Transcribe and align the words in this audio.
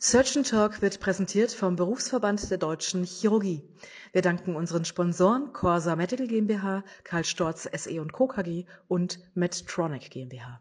Surgeon 0.00 0.44
Talk 0.44 0.80
wird 0.80 1.00
präsentiert 1.00 1.50
vom 1.50 1.74
Berufsverband 1.74 2.52
der 2.52 2.58
Deutschen 2.58 3.02
Chirurgie. 3.02 3.64
Wir 4.12 4.22
danken 4.22 4.54
unseren 4.54 4.84
Sponsoren 4.84 5.52
Corsa 5.52 5.96
Medical 5.96 6.28
GmbH, 6.28 6.84
Karl 7.02 7.24
Storz 7.24 7.68
SE 7.76 8.00
und 8.00 8.12
Co. 8.12 8.28
KG 8.28 8.64
und 8.86 9.18
Medtronic 9.34 10.08
GmbH. 10.08 10.60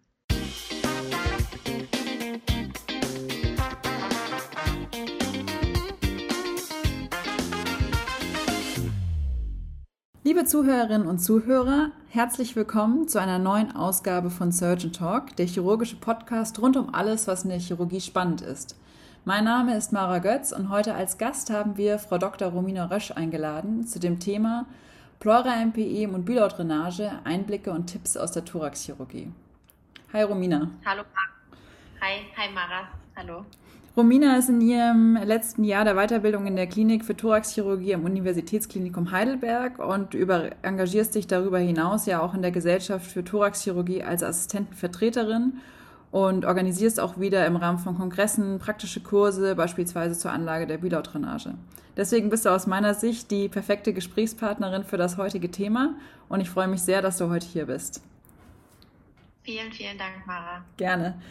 Liebe 10.24 10.46
Zuhörerinnen 10.46 11.08
und 11.08 11.19
Zuhörer, 11.19 11.92
herzlich 12.10 12.56
willkommen 12.56 13.08
zu 13.08 13.19
einer 13.19 13.38
neuen 13.38 13.76
Ausgabe 13.76 14.31
von 14.31 14.51
Surgeon 14.51 14.94
Talk, 14.94 15.35
der 15.35 15.46
chirurgische 15.46 15.97
Podcast 15.97 16.59
rund 16.59 16.76
um 16.76 16.91
alles, 16.91 17.27
was 17.27 17.44
in 17.44 17.52
der 17.52 17.59
Chirurgie 17.59 18.02
spannend 18.02 18.41
ist. 18.41 18.76
Mein 19.27 19.44
Name 19.44 19.75
ist 19.75 19.91
Mara 19.91 20.20
Götz 20.20 20.53
und 20.53 20.70
heute 20.70 20.95
als 20.95 21.17
Gast 21.17 21.49
haben 21.49 21.75
wir 21.75 21.99
Frau 21.99 22.17
Dr. 22.17 22.47
Romina 22.47 22.85
Rösch 22.85 23.11
eingeladen 23.11 23.85
zu 23.85 23.99
dem 23.99 24.21
Thema 24.21 24.65
Pleura-MPE 25.19 26.07
und 26.07 26.23
Bülaudrainage, 26.23 27.11
Einblicke 27.25 27.71
und 27.71 27.88
Tipps 27.88 28.16
aus 28.16 28.31
der 28.31 28.45
Thoraxchirurgie. 28.45 29.29
Hi 30.13 30.23
Romina. 30.23 30.69
Hallo. 30.85 31.03
Hi, 31.99 32.21
hi 32.38 32.53
Mara. 32.53 32.88
Hallo. 33.17 33.43
Romina 33.97 34.38
ist 34.38 34.47
in 34.47 34.61
ihrem 34.61 35.17
letzten 35.17 35.66
Jahr 35.66 35.83
der 35.83 35.95
Weiterbildung 35.95 36.47
in 36.47 36.55
der 36.55 36.67
Klinik 36.67 37.03
für 37.03 37.17
Thoraxchirurgie 37.17 37.95
am 37.95 38.05
Universitätsklinikum 38.05 39.11
Heidelberg 39.11 39.80
und 39.80 40.13
über, 40.13 40.52
engagierst 40.61 41.16
dich 41.16 41.27
darüber 41.27 41.59
hinaus 41.59 42.05
ja 42.05 42.21
auch 42.21 42.33
in 42.33 42.41
der 42.41 42.52
Gesellschaft 42.52 43.11
für 43.11 43.25
Thoraxchirurgie 43.25 44.03
als 44.03 44.23
Assistentenvertreterin 44.23 45.59
und 46.26 46.45
organisierst 46.45 46.99
auch 46.99 47.20
wieder 47.20 47.45
im 47.45 47.55
Rahmen 47.55 47.77
von 47.77 47.95
Kongressen 47.95 48.58
praktische 48.58 49.02
Kurse, 49.02 49.53
beispielsweise 49.53 50.17
zur 50.17 50.31
Anlage 50.31 50.66
der 50.66 50.80
Bilaudrainage. 50.80 51.53
Deswegen 51.95 52.31
bist 52.31 52.45
du 52.45 52.49
aus 52.49 52.66
meiner 52.66 52.95
Sicht 52.95 53.30
die 53.30 53.47
perfekte 53.47 53.94
Gesprächspartnerin 53.94 54.83
für 54.83 54.97
das 54.97 55.17
heutige 55.17 55.52
Thema 55.52 55.94
und 56.28 56.41
ich 56.41 56.50
freue 56.50 56.67
mich 56.67 56.81
sehr, 56.81 57.03
dass 57.03 57.17
du 57.17 57.30
heute 57.30 57.45
hier 57.45 57.67
bist. 57.67 58.02
Vielen, 59.44 59.72
vielen 59.72 60.00
Dank, 60.00 60.25
Mara. 60.25 60.64
Gerne. 60.78 61.22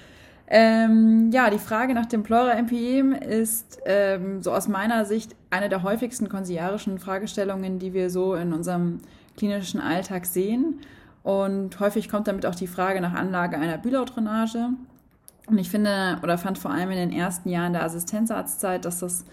Ähm, 0.46 1.32
ja, 1.32 1.50
die 1.50 1.58
Frage 1.58 1.92
nach 1.92 2.06
dem 2.06 2.22
Pleura-MPE 2.22 3.18
ist 3.26 3.80
ähm, 3.86 4.40
so 4.40 4.52
aus 4.52 4.68
meiner 4.68 5.04
Sicht 5.04 5.34
eine 5.50 5.68
der 5.68 5.82
häufigsten 5.82 6.28
konsiliarischen 6.28 7.00
Fragestellungen, 7.00 7.80
die 7.80 7.92
wir 7.92 8.08
so 8.08 8.36
in 8.36 8.52
unserem 8.52 9.00
klinischen 9.36 9.80
Alltag 9.80 10.26
sehen. 10.26 10.80
Und 11.26 11.80
häufig 11.80 12.08
kommt 12.08 12.28
damit 12.28 12.46
auch 12.46 12.54
die 12.54 12.68
Frage 12.68 13.00
nach 13.00 13.12
Anlage 13.12 13.58
einer 13.58 13.78
Bülaudrainage. 13.78 14.68
Und 15.48 15.58
ich 15.58 15.68
finde 15.68 16.18
oder 16.22 16.38
fand 16.38 16.56
vor 16.56 16.70
allem 16.70 16.92
in 16.92 16.98
den 16.98 17.12
ersten 17.12 17.48
Jahren 17.48 17.72
der 17.72 17.82
Assistenzarztzeit, 17.82 18.84
dass 18.84 19.00
das 19.00 19.24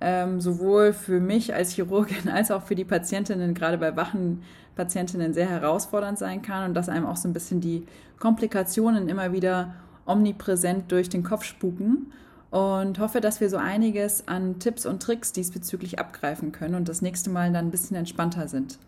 ähm, 0.00 0.40
sowohl 0.40 0.92
für 0.92 1.18
mich 1.18 1.52
als 1.52 1.72
Chirurgin 1.72 2.28
als 2.32 2.52
auch 2.52 2.62
für 2.62 2.76
die 2.76 2.84
Patientinnen, 2.84 3.52
gerade 3.54 3.78
bei 3.78 3.96
wachen 3.96 4.44
Patientinnen, 4.76 5.34
sehr 5.34 5.48
herausfordernd 5.48 6.20
sein 6.20 6.40
kann 6.40 6.68
und 6.68 6.74
dass 6.74 6.88
einem 6.88 7.04
auch 7.04 7.16
so 7.16 7.28
ein 7.28 7.32
bisschen 7.32 7.60
die 7.60 7.84
Komplikationen 8.20 9.08
immer 9.08 9.32
wieder 9.32 9.74
omnipräsent 10.06 10.92
durch 10.92 11.08
den 11.08 11.24
Kopf 11.24 11.42
spuken. 11.42 12.12
Und 12.52 13.00
hoffe, 13.00 13.20
dass 13.20 13.40
wir 13.40 13.50
so 13.50 13.56
einiges 13.56 14.28
an 14.28 14.60
Tipps 14.60 14.86
und 14.86 15.02
Tricks 15.02 15.32
diesbezüglich 15.32 15.98
abgreifen 15.98 16.52
können 16.52 16.76
und 16.76 16.88
das 16.88 17.02
nächste 17.02 17.28
Mal 17.28 17.52
dann 17.52 17.66
ein 17.66 17.70
bisschen 17.72 17.96
entspannter 17.96 18.46
sind. 18.46 18.78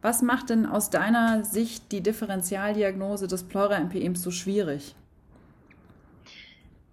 Was 0.00 0.22
macht 0.22 0.50
denn 0.50 0.64
aus 0.64 0.90
deiner 0.90 1.44
Sicht 1.44 1.90
die 1.90 2.02
Differentialdiagnose 2.02 3.26
des 3.26 3.48
Pleura-MPEMs 3.48 4.22
so 4.22 4.30
schwierig? 4.30 4.94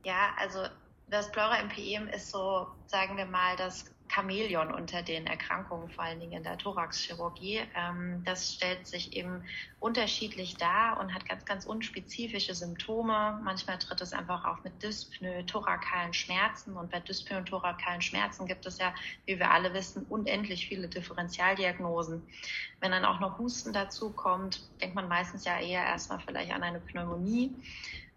Ja, 0.04 0.32
also 0.40 0.60
das 1.10 1.32
Pleura-MPEM 1.32 2.08
ist 2.08 2.32
so, 2.32 2.68
sagen 2.88 3.18
wir 3.18 3.26
mal, 3.26 3.56
das 3.58 3.86
Chamäleon 4.08 4.72
unter 4.72 5.02
den 5.02 5.28
Erkrankungen, 5.28 5.90
vor 5.90 6.04
allen 6.04 6.20
Dingen 6.20 6.34
in 6.34 6.44
der 6.44 6.58
Thoraxchirurgie. 6.58 7.62
Ähm, 7.76 8.24
das 8.24 8.54
stellt 8.54 8.88
sich 8.88 9.14
eben 9.14 9.44
unterschiedlich 9.80 10.58
dar 10.58 11.00
und 11.00 11.14
hat 11.14 11.28
ganz, 11.28 11.46
ganz 11.46 11.66
unspezifische 11.66 12.56
Symptome. 12.56 13.40
Manchmal 13.44 13.78
tritt 13.78 14.02
es 14.02 14.14
einfach 14.14 14.46
auf 14.46 14.64
mit 14.64 14.82
Dyspnoe, 14.82 15.46
thorakalen 15.46 16.14
Schmerzen. 16.14 16.78
Und 16.78 16.92
bei 16.92 17.00
Dyspnoe 17.00 17.38
und 17.38 17.48
thorakalen 17.48 18.02
Schmerzen 18.02 18.46
gibt 18.48 18.66
es 18.66 18.78
ja, 18.80 18.94
wie 19.26 19.38
wir 19.40 19.52
alle 19.52 19.74
wissen, 19.74 20.06
unendlich 20.08 20.68
viele 20.68 20.88
Differentialdiagnosen. 20.88 22.24
Wenn 22.80 22.92
dann 22.92 23.06
auch 23.06 23.20
noch 23.20 23.38
Husten 23.40 23.74
dazu 23.74 24.12
kommt, 24.12 24.62
denkt 24.82 24.96
man 24.96 25.08
meistens 25.08 25.46
ja 25.46 25.60
eher 25.60 25.84
erstmal 25.84 26.20
vielleicht 26.20 26.52
an 26.52 26.64
eine 26.64 26.80
Pneumonie. 26.80 27.54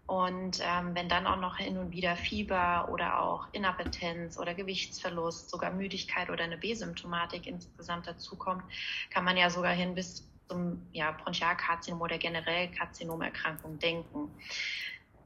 Und 0.09 0.59
ähm, 0.63 0.95
wenn 0.95 1.07
dann 1.07 1.27
auch 1.27 1.35
noch 1.35 1.57
hin 1.57 1.77
und 1.77 1.91
wieder 1.91 2.15
Fieber 2.15 2.89
oder 2.91 3.21
auch 3.21 3.45
Inappetenz 3.51 4.39
oder 4.39 4.55
Gewichtsverlust, 4.55 5.51
sogar 5.51 5.71
Müdigkeit 5.71 6.31
oder 6.31 6.45
eine 6.45 6.57
B-Symptomatik 6.57 7.45
insgesamt 7.45 8.07
dazukommt, 8.07 8.63
kann 9.11 9.23
man 9.23 9.37
ja 9.37 9.51
sogar 9.51 9.71
hin 9.71 9.93
bis 9.93 10.27
zum 10.47 10.81
ja, 10.93 11.11
Bronchialkarzinom 11.11 12.01
oder 12.01 12.17
generell 12.17 12.71
Karzinomerkrankung 12.71 13.77
denken. 13.77 14.31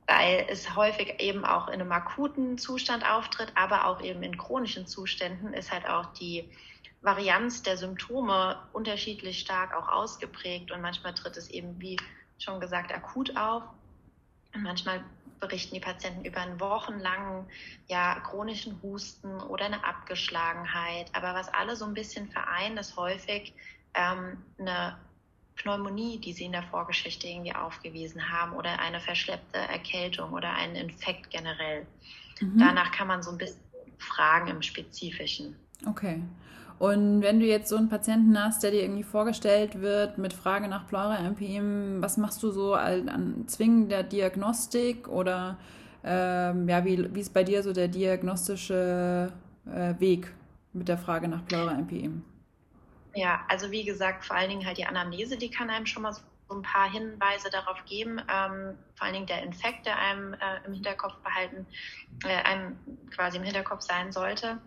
Weil 0.05 0.47
es 0.49 0.75
häufig 0.75 1.15
eben 1.21 1.45
auch 1.45 1.69
in 1.69 1.75
einem 1.75 1.93
akuten 1.93 2.57
Zustand 2.57 3.09
auftritt, 3.09 3.53
aber 3.55 3.87
auch 3.87 4.01
eben 4.01 4.21
in 4.21 4.37
chronischen 4.37 4.85
Zuständen 4.85 5.53
ist 5.53 5.71
halt 5.71 5.87
auch 5.87 6.07
die 6.07 6.51
Varianz 7.01 7.63
der 7.63 7.77
Symptome 7.77 8.59
unterschiedlich 8.73 9.39
stark 9.39 9.73
auch 9.73 9.87
ausgeprägt 9.87 10.71
und 10.71 10.81
manchmal 10.81 11.13
tritt 11.13 11.37
es 11.37 11.49
eben, 11.49 11.79
wie 11.79 11.95
schon 12.37 12.59
gesagt, 12.59 12.93
akut 12.93 13.37
auf 13.37 13.63
Manchmal 14.55 15.03
berichten 15.39 15.75
die 15.75 15.81
Patienten 15.81 16.23
über 16.23 16.39
einen 16.39 16.59
wochenlangen, 16.59 17.45
ja, 17.87 18.19
chronischen 18.21 18.81
Husten 18.81 19.41
oder 19.41 19.65
eine 19.65 19.83
Abgeschlagenheit. 19.83 21.09
Aber 21.13 21.33
was 21.33 21.53
alle 21.53 21.75
so 21.75 21.85
ein 21.85 21.93
bisschen 21.93 22.29
vereint, 22.29 22.79
ist 22.79 22.95
häufig 22.95 23.53
ähm, 23.93 24.37
eine 24.57 24.97
Pneumonie, 25.55 26.19
die 26.19 26.33
sie 26.33 26.45
in 26.45 26.51
der 26.51 26.63
Vorgeschichte 26.63 27.27
irgendwie 27.27 27.53
aufgewiesen 27.53 28.31
haben 28.31 28.53
oder 28.53 28.79
eine 28.79 28.99
verschleppte 28.99 29.57
Erkältung 29.57 30.33
oder 30.33 30.53
einen 30.53 30.75
Infekt 30.75 31.29
generell. 31.29 31.85
Mhm. 32.39 32.57
Danach 32.59 32.91
kann 32.91 33.07
man 33.07 33.21
so 33.21 33.31
ein 33.31 33.37
bisschen 33.37 33.61
fragen 33.97 34.47
im 34.47 34.61
Spezifischen. 34.61 35.55
Okay. 35.85 36.21
Und 36.83 37.21
wenn 37.21 37.39
du 37.39 37.45
jetzt 37.45 37.69
so 37.69 37.77
einen 37.77 37.87
Patienten 37.87 38.37
hast, 38.37 38.61
der 38.61 38.71
dir 38.71 38.81
irgendwie 38.81 39.03
vorgestellt 39.03 39.79
wird 39.79 40.17
mit 40.17 40.33
Frage 40.33 40.67
nach 40.67 40.85
Pleura-MPM, 40.85 42.01
was 42.01 42.17
machst 42.17 42.43
du 42.43 42.51
so 42.51 42.73
an 42.73 43.45
zwingender 43.47 44.03
Diagnostik 44.03 45.07
oder 45.07 45.57
ähm, 46.03 46.67
ja, 46.67 46.83
wie, 46.83 47.15
wie 47.15 47.21
ist 47.21 47.33
bei 47.33 47.45
dir 47.45 47.63
so 47.63 47.71
der 47.71 47.87
diagnostische 47.87 49.31
äh, 49.65 49.97
Weg 50.01 50.33
mit 50.73 50.89
der 50.89 50.97
Frage 50.97 51.29
nach 51.29 51.45
Pleura-MPM? 51.45 52.21
Ja, 53.15 53.45
also 53.47 53.71
wie 53.71 53.85
gesagt, 53.85 54.25
vor 54.25 54.35
allen 54.35 54.49
Dingen 54.49 54.65
halt 54.65 54.77
die 54.77 54.85
Anamnese, 54.85 55.37
die 55.37 55.49
kann 55.49 55.69
einem 55.69 55.85
schon 55.85 56.03
mal 56.03 56.11
so 56.11 56.21
ein 56.49 56.63
paar 56.63 56.91
Hinweise 56.91 57.49
darauf 57.49 57.85
geben. 57.85 58.19
Ähm, 58.19 58.75
vor 58.95 59.05
allen 59.05 59.13
Dingen 59.13 59.27
der 59.27 59.41
Infekt, 59.41 59.85
der 59.85 59.97
einem 59.99 60.33
äh, 60.33 60.37
im 60.67 60.73
Hinterkopf 60.73 61.15
behalten, 61.23 61.65
äh, 62.25 62.43
einem 62.43 62.75
quasi 63.09 63.37
im 63.37 63.43
Hinterkopf 63.43 63.83
sein 63.83 64.11
sollte. 64.11 64.57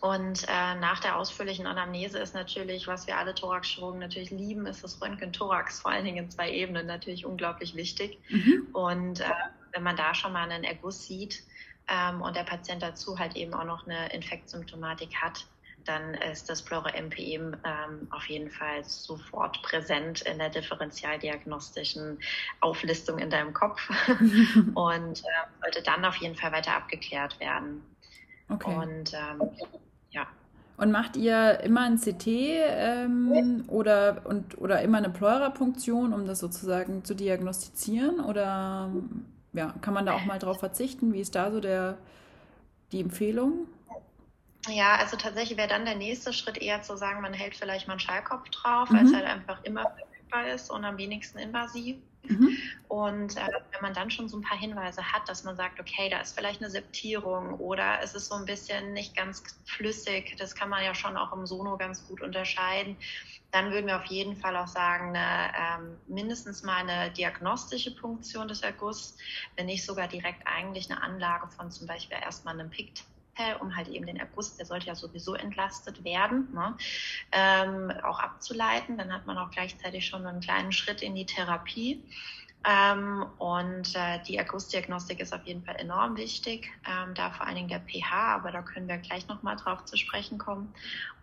Und 0.00 0.44
äh, 0.48 0.74
nach 0.80 0.98
der 0.98 1.16
ausführlichen 1.16 1.66
Anamnese 1.66 2.18
ist 2.18 2.34
natürlich, 2.34 2.88
was 2.88 3.06
wir 3.06 3.18
alle 3.18 3.34
Thoraxchirurgen 3.34 4.00
natürlich 4.00 4.30
lieben, 4.30 4.66
ist 4.66 4.82
das 4.82 5.00
Röntgen-Thorax, 5.00 5.80
vor 5.80 5.92
allen 5.92 6.04
Dingen 6.04 6.24
in 6.24 6.30
zwei 6.30 6.50
Ebenen, 6.50 6.86
natürlich 6.86 7.24
unglaublich 7.24 7.76
wichtig. 7.76 8.18
Mhm. 8.28 8.68
Und 8.72 9.20
äh, 9.20 9.30
wenn 9.72 9.84
man 9.84 9.96
da 9.96 10.12
schon 10.14 10.32
mal 10.32 10.50
einen 10.50 10.64
Erguss 10.64 11.06
sieht 11.06 11.44
ähm, 11.88 12.20
und 12.20 12.34
der 12.34 12.42
Patient 12.42 12.82
dazu 12.82 13.18
halt 13.18 13.36
eben 13.36 13.54
auch 13.54 13.64
noch 13.64 13.86
eine 13.86 14.12
Infektsymptomatik 14.12 15.14
hat, 15.14 15.46
dann 15.84 16.14
ist 16.14 16.48
das 16.48 16.62
Pleura-MPM 16.62 17.56
ähm, 17.64 18.08
auf 18.10 18.26
jeden 18.26 18.50
Fall 18.50 18.84
sofort 18.84 19.62
präsent 19.62 20.22
in 20.22 20.38
der 20.38 20.50
differentialdiagnostischen 20.50 22.18
Auflistung 22.60 23.18
in 23.18 23.30
deinem 23.30 23.52
Kopf 23.52 23.88
und 24.74 25.20
äh, 25.20 25.60
sollte 25.60 25.82
dann 25.82 26.04
auf 26.04 26.16
jeden 26.16 26.36
Fall 26.36 26.52
weiter 26.52 26.74
abgeklärt 26.74 27.38
werden. 27.40 27.82
Okay. 28.48 28.74
Und 28.74 29.12
ähm, 29.14 29.50
ja. 30.10 30.26
Und 30.76 30.90
macht 30.90 31.16
ihr 31.16 31.60
immer 31.60 31.82
ein 31.82 31.98
CT 31.98 32.26
ähm, 32.26 33.64
oder, 33.68 34.22
und, 34.24 34.58
oder 34.58 34.80
immer 34.82 34.98
eine 34.98 35.10
Pleura-Punktion, 35.10 36.12
um 36.12 36.26
das 36.26 36.40
sozusagen 36.40 37.04
zu 37.04 37.14
diagnostizieren? 37.14 38.20
Oder 38.20 38.90
ja, 39.52 39.74
kann 39.80 39.94
man 39.94 40.06
da 40.06 40.14
auch 40.14 40.24
mal 40.24 40.38
drauf 40.38 40.58
verzichten? 40.58 41.12
Wie 41.12 41.20
ist 41.20 41.34
da 41.34 41.50
so 41.50 41.60
der, 41.60 41.98
die 42.90 43.00
Empfehlung? 43.00 43.66
Ja, 44.68 44.96
also 44.96 45.16
tatsächlich 45.16 45.58
wäre 45.58 45.68
dann 45.68 45.84
der 45.84 45.96
nächste 45.96 46.32
Schritt 46.32 46.56
eher 46.58 46.82
zu 46.82 46.96
sagen, 46.96 47.20
man 47.20 47.34
hält 47.34 47.56
vielleicht 47.56 47.88
mal 47.88 47.94
einen 47.94 48.00
Schallkopf 48.00 48.48
drauf, 48.50 48.90
mhm. 48.90 48.96
weil 48.96 49.06
es 49.06 49.14
halt 49.14 49.24
einfach 49.24 49.62
immer 49.64 49.92
fruchtbar 50.32 50.48
ist 50.48 50.70
und 50.70 50.84
am 50.84 50.98
wenigsten 50.98 51.38
invasiv. 51.38 51.96
Mhm. 52.24 52.56
Und 52.88 53.36
äh, 53.36 53.48
wenn 53.72 53.82
man 53.82 53.94
dann 53.94 54.10
schon 54.10 54.28
so 54.28 54.36
ein 54.38 54.42
paar 54.42 54.58
Hinweise 54.58 55.12
hat, 55.12 55.28
dass 55.28 55.42
man 55.42 55.56
sagt, 55.56 55.80
okay, 55.80 56.08
da 56.08 56.20
ist 56.20 56.36
vielleicht 56.36 56.60
eine 56.60 56.70
Septierung 56.70 57.54
oder 57.54 58.00
es 58.00 58.14
ist 58.14 58.28
so 58.28 58.36
ein 58.36 58.44
bisschen 58.44 58.92
nicht 58.92 59.16
ganz 59.16 59.42
flüssig, 59.64 60.36
das 60.38 60.54
kann 60.54 60.68
man 60.68 60.84
ja 60.84 60.94
schon 60.94 61.16
auch 61.16 61.32
im 61.32 61.46
Sono 61.46 61.76
ganz 61.76 62.06
gut 62.06 62.20
unterscheiden, 62.20 62.96
dann 63.50 63.72
würden 63.72 63.88
wir 63.88 63.96
auf 63.96 64.06
jeden 64.06 64.36
Fall 64.36 64.56
auch 64.56 64.68
sagen, 64.68 65.16
eine, 65.16 65.52
ähm, 65.58 65.96
mindestens 66.06 66.62
mal 66.62 66.88
eine 66.88 67.10
diagnostische 67.10 67.94
Punktion 67.96 68.46
des 68.46 68.62
Erguss, 68.62 69.16
wenn 69.56 69.66
nicht 69.66 69.84
sogar 69.84 70.06
direkt 70.06 70.46
eigentlich 70.46 70.90
eine 70.90 71.02
Anlage 71.02 71.48
von 71.48 71.70
zum 71.70 71.88
Beispiel 71.88 72.18
erstmal 72.22 72.54
einem 72.58 72.70
Pigtail 72.70 73.11
um 73.60 73.74
halt 73.74 73.88
eben 73.88 74.06
den 74.06 74.16
Erguss, 74.16 74.56
der 74.56 74.66
sollte 74.66 74.86
ja 74.86 74.94
sowieso 74.94 75.34
entlastet 75.34 76.04
werden, 76.04 76.48
ne, 76.52 76.76
ähm, 77.32 77.90
auch 78.02 78.20
abzuleiten. 78.20 78.98
Dann 78.98 79.12
hat 79.12 79.26
man 79.26 79.38
auch 79.38 79.50
gleichzeitig 79.50 80.06
schon 80.06 80.26
einen 80.26 80.40
kleinen 80.40 80.72
Schritt 80.72 81.02
in 81.02 81.14
die 81.14 81.26
Therapie. 81.26 82.02
Ähm, 82.64 83.26
und 83.38 83.96
äh, 83.96 84.22
die 84.22 84.36
Ergussdiagnostik 84.36 85.18
ist 85.18 85.34
auf 85.34 85.44
jeden 85.44 85.64
Fall 85.64 85.76
enorm 85.76 86.16
wichtig, 86.16 86.70
ähm, 86.86 87.12
da 87.14 87.30
vor 87.30 87.46
allen 87.46 87.56
Dingen 87.56 87.68
der 87.68 87.80
pH, 87.80 88.36
aber 88.36 88.52
da 88.52 88.62
können 88.62 88.86
wir 88.86 88.98
gleich 88.98 89.26
nochmal 89.26 89.56
drauf 89.56 89.84
zu 89.84 89.96
sprechen 89.96 90.38
kommen. 90.38 90.72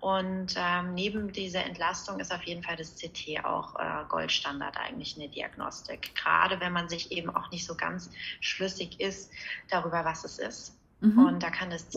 Und 0.01 0.55
ähm, 0.57 0.93
neben 0.95 1.31
dieser 1.31 1.65
Entlastung 1.65 2.19
ist 2.19 2.33
auf 2.33 2.43
jeden 2.43 2.61
Fall 2.61 2.75
das 2.75 2.95
CT 2.95 3.45
auch 3.45 3.79
äh, 3.79 4.03
Goldstandard 4.09 4.75
eigentlich 4.77 5.15
in 5.15 5.21
der 5.21 5.31
Diagnostik, 5.31 6.13
gerade 6.15 6.59
wenn 6.59 6.73
man 6.73 6.89
sich 6.89 7.09
eben 7.11 7.29
auch 7.33 7.49
nicht 7.51 7.65
so 7.65 7.75
ganz 7.75 8.11
schlüssig 8.41 8.99
ist 8.99 9.31
darüber, 9.69 10.03
was 10.03 10.25
es 10.25 10.39
ist. 10.39 10.78
Mhm. 11.01 11.19
Und 11.19 11.43
da 11.43 11.49
kann 11.49 11.69
das 11.69 11.87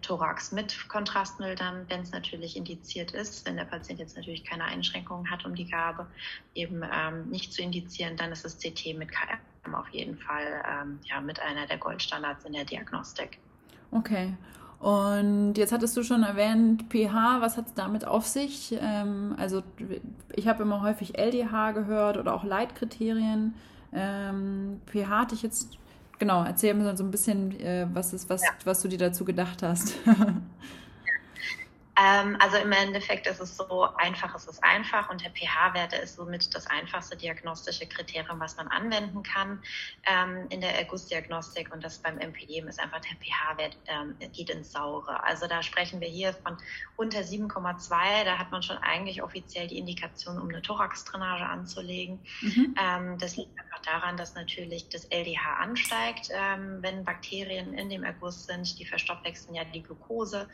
Thorax 0.00 0.52
mit 0.52 0.88
Kontrastmittel 0.88 1.54
dann, 1.54 1.84
wenn 1.88 2.00
es 2.00 2.10
natürlich 2.10 2.56
indiziert 2.56 3.10
ist, 3.12 3.46
wenn 3.46 3.56
der 3.56 3.64
Patient 3.64 3.98
jetzt 3.98 4.16
natürlich 4.16 4.44
keine 4.44 4.64
Einschränkungen 4.64 5.30
hat, 5.30 5.44
um 5.44 5.54
die 5.54 5.66
Gabe 5.66 6.06
eben 6.54 6.82
ähm, 6.82 7.28
nicht 7.28 7.52
zu 7.52 7.62
indizieren, 7.62 8.16
dann 8.16 8.32
ist 8.32 8.44
das 8.44 8.58
CT 8.58 8.96
mit 8.96 9.10
KM 9.10 9.74
auf 9.74 9.88
jeden 9.90 10.16
Fall 10.16 10.64
ähm, 10.66 10.98
ja, 11.04 11.20
mit 11.20 11.40
einer 11.40 11.66
der 11.66 11.76
Goldstandards 11.76 12.44
in 12.46 12.54
der 12.54 12.64
Diagnostik. 12.64 13.38
Okay. 13.90 14.34
Und 14.78 15.54
jetzt 15.54 15.72
hattest 15.72 15.96
du 15.96 16.02
schon 16.02 16.22
erwähnt, 16.22 16.84
pH, 16.88 17.40
was 17.40 17.56
hat 17.56 17.66
es 17.66 17.74
damit 17.74 18.06
auf 18.06 18.26
sich? 18.26 18.74
Ähm, 18.80 19.34
also 19.36 19.62
ich 20.34 20.48
habe 20.48 20.62
immer 20.62 20.82
häufig 20.82 21.18
LDH 21.18 21.72
gehört 21.72 22.16
oder 22.16 22.32
auch 22.32 22.44
Leitkriterien. 22.44 23.54
Ähm, 23.92 24.80
pH 24.86 25.08
hatte 25.08 25.34
ich 25.34 25.42
jetzt 25.42 25.76
genau, 26.18 26.44
erzähl 26.44 26.74
mir 26.74 26.96
so 26.96 27.04
ein 27.04 27.10
bisschen, 27.10 27.58
äh, 27.60 27.86
was, 27.92 28.12
ist, 28.12 28.28
was, 28.28 28.42
ja. 28.42 28.50
was 28.64 28.80
du 28.80 28.88
dir 28.88 28.98
dazu 28.98 29.24
gedacht 29.24 29.62
hast. 29.62 29.94
Ähm, 32.00 32.36
also 32.38 32.58
im 32.58 32.70
Endeffekt 32.70 33.26
ist 33.26 33.40
es 33.40 33.56
so, 33.56 33.88
einfach 33.96 34.34
ist 34.34 34.48
es 34.48 34.62
einfach 34.62 35.10
und 35.10 35.22
der 35.24 35.30
pH-Wert 35.30 35.92
ist 35.94 36.16
somit 36.16 36.54
das 36.54 36.66
einfachste 36.68 37.16
diagnostische 37.16 37.86
Kriterium, 37.86 38.38
was 38.38 38.56
man 38.56 38.68
anwenden 38.68 39.22
kann 39.22 39.60
ähm, 40.06 40.46
in 40.50 40.60
der 40.60 40.78
Ergussdiagnostik 40.78 41.72
und 41.72 41.82
das 41.82 41.98
beim 41.98 42.18
MPM 42.18 42.68
ist 42.68 42.78
einfach 42.78 43.00
der 43.00 43.16
pH-Wert 43.16 43.76
ähm, 43.86 44.14
geht 44.32 44.50
ins 44.50 44.72
Saure. 44.72 45.24
Also 45.24 45.48
da 45.48 45.62
sprechen 45.62 46.00
wir 46.00 46.08
hier 46.08 46.34
von 46.34 46.56
unter 46.96 47.20
7,2, 47.20 48.24
da 48.24 48.38
hat 48.38 48.52
man 48.52 48.62
schon 48.62 48.78
eigentlich 48.78 49.22
offiziell 49.22 49.66
die 49.66 49.78
Indikation, 49.78 50.38
um 50.38 50.48
eine 50.48 50.62
Thoraxdrainage 50.62 51.44
anzulegen. 51.44 52.20
Mhm. 52.42 52.74
Ähm, 52.80 53.18
das 53.18 53.36
liegt 53.36 53.58
einfach 53.58 53.80
daran, 53.82 54.16
dass 54.16 54.34
natürlich 54.34 54.88
das 54.88 55.06
LDH 55.06 55.54
ansteigt, 55.60 56.30
ähm, 56.32 56.78
wenn 56.80 57.04
Bakterien 57.04 57.74
in 57.74 57.90
dem 57.90 58.04
Erguss 58.04 58.46
sind, 58.46 58.78
die 58.78 58.84
verstoffwechseln 58.84 59.54
ja 59.54 59.64
die 59.64 59.82
Glucose 59.82 60.48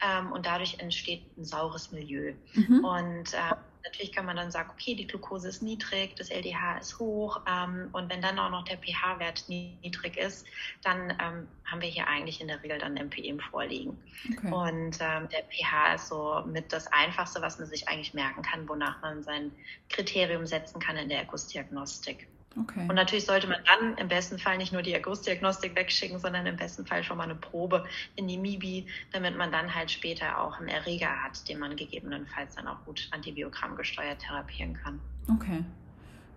ähm, 0.00 0.32
und 0.32 0.46
dadurch 0.46 0.81
entsteht 0.82 1.22
ein 1.38 1.44
saures 1.44 1.92
Milieu. 1.92 2.34
Mhm. 2.54 2.84
Und 2.84 3.34
äh, 3.34 3.54
natürlich 3.84 4.12
kann 4.12 4.26
man 4.26 4.36
dann 4.36 4.50
sagen, 4.50 4.70
okay, 4.72 4.94
die 4.94 5.06
Glucose 5.06 5.48
ist 5.48 5.62
niedrig, 5.62 6.14
das 6.16 6.30
LDH 6.30 6.78
ist 6.78 6.98
hoch 6.98 7.40
ähm, 7.48 7.88
und 7.92 8.10
wenn 8.10 8.22
dann 8.22 8.38
auch 8.38 8.50
noch 8.50 8.64
der 8.64 8.78
pH-Wert 8.78 9.44
niedrig 9.48 10.16
ist, 10.16 10.46
dann 10.82 11.10
ähm, 11.10 11.48
haben 11.64 11.80
wir 11.80 11.88
hier 11.88 12.06
eigentlich 12.06 12.40
in 12.40 12.48
der 12.48 12.62
Regel 12.62 12.78
dann 12.78 12.96
MPM 12.96 13.40
vorliegen. 13.40 13.98
Okay. 14.30 14.52
Und 14.52 14.98
ähm, 15.00 15.28
der 15.28 15.44
pH 15.50 15.94
ist 15.94 16.08
so 16.08 16.42
mit 16.46 16.72
das 16.72 16.86
Einfachste, 16.92 17.42
was 17.42 17.58
man 17.58 17.68
sich 17.68 17.88
eigentlich 17.88 18.14
merken 18.14 18.42
kann, 18.42 18.68
wonach 18.68 19.00
man 19.02 19.22
sein 19.22 19.52
Kriterium 19.88 20.46
setzen 20.46 20.80
kann 20.80 20.96
in 20.96 21.08
der 21.08 21.18
Ergussdiagnostik. 21.18 22.28
Okay. 22.60 22.86
Und 22.88 22.94
natürlich 22.94 23.24
sollte 23.24 23.46
man 23.46 23.58
dann 23.64 23.96
im 23.96 24.08
besten 24.08 24.38
Fall 24.38 24.58
nicht 24.58 24.72
nur 24.72 24.82
die 24.82 24.92
Ergussdiagnostik 24.92 25.74
wegschicken, 25.74 26.18
sondern 26.18 26.46
im 26.46 26.56
besten 26.56 26.84
Fall 26.86 27.02
schon 27.02 27.16
mal 27.16 27.24
eine 27.24 27.34
Probe 27.34 27.84
in 28.16 28.28
die 28.28 28.36
MIBI, 28.36 28.86
damit 29.12 29.36
man 29.36 29.50
dann 29.52 29.74
halt 29.74 29.90
später 29.90 30.38
auch 30.40 30.58
einen 30.58 30.68
Erreger 30.68 31.22
hat, 31.22 31.48
den 31.48 31.58
man 31.58 31.76
gegebenenfalls 31.76 32.54
dann 32.54 32.68
auch 32.68 32.84
gut 32.84 33.08
antibiogramm 33.10 33.76
gesteuert 33.76 34.20
therapieren 34.20 34.74
kann. 34.74 35.00
Okay. 35.34 35.64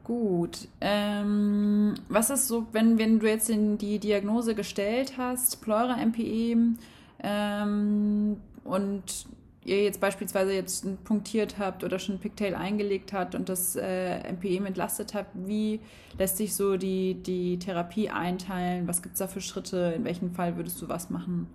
Gut. 0.05 0.67
Ähm, 0.81 1.95
was 2.09 2.29
ist 2.29 2.47
so, 2.47 2.67
wenn, 2.71 2.99
wenn 2.99 3.19
du 3.19 3.27
jetzt 3.27 3.49
in 3.49 3.79
die 3.79 3.97
Diagnose 3.97 4.53
gestellt 4.53 5.13
hast, 5.17 5.61
Pleura-MPE 5.61 6.77
ähm, 7.23 8.37
und 8.63 9.25
ihr 9.65 9.83
jetzt 9.83 9.99
beispielsweise 9.99 10.53
jetzt 10.53 11.03
punktiert 11.03 11.57
habt 11.57 11.83
oder 11.83 11.99
schon 11.99 12.19
Pigtail 12.19 12.55
eingelegt 12.55 13.13
habt 13.13 13.35
und 13.35 13.49
das 13.49 13.75
äh, 13.75 14.19
MPM 14.31 14.67
entlastet 14.67 15.13
habt, 15.13 15.31
wie 15.33 15.81
lässt 16.17 16.37
sich 16.37 16.55
so 16.55 16.77
die, 16.77 17.15
die 17.15 17.57
Therapie 17.59 18.09
einteilen? 18.09 18.87
Was 18.87 19.01
gibt 19.01 19.13
es 19.13 19.19
da 19.19 19.27
für 19.27 19.41
Schritte? 19.41 19.93
In 19.95 20.05
welchem 20.05 20.33
Fall 20.33 20.55
würdest 20.55 20.81
du 20.81 20.87
was 20.87 21.09
machen? 21.09 21.49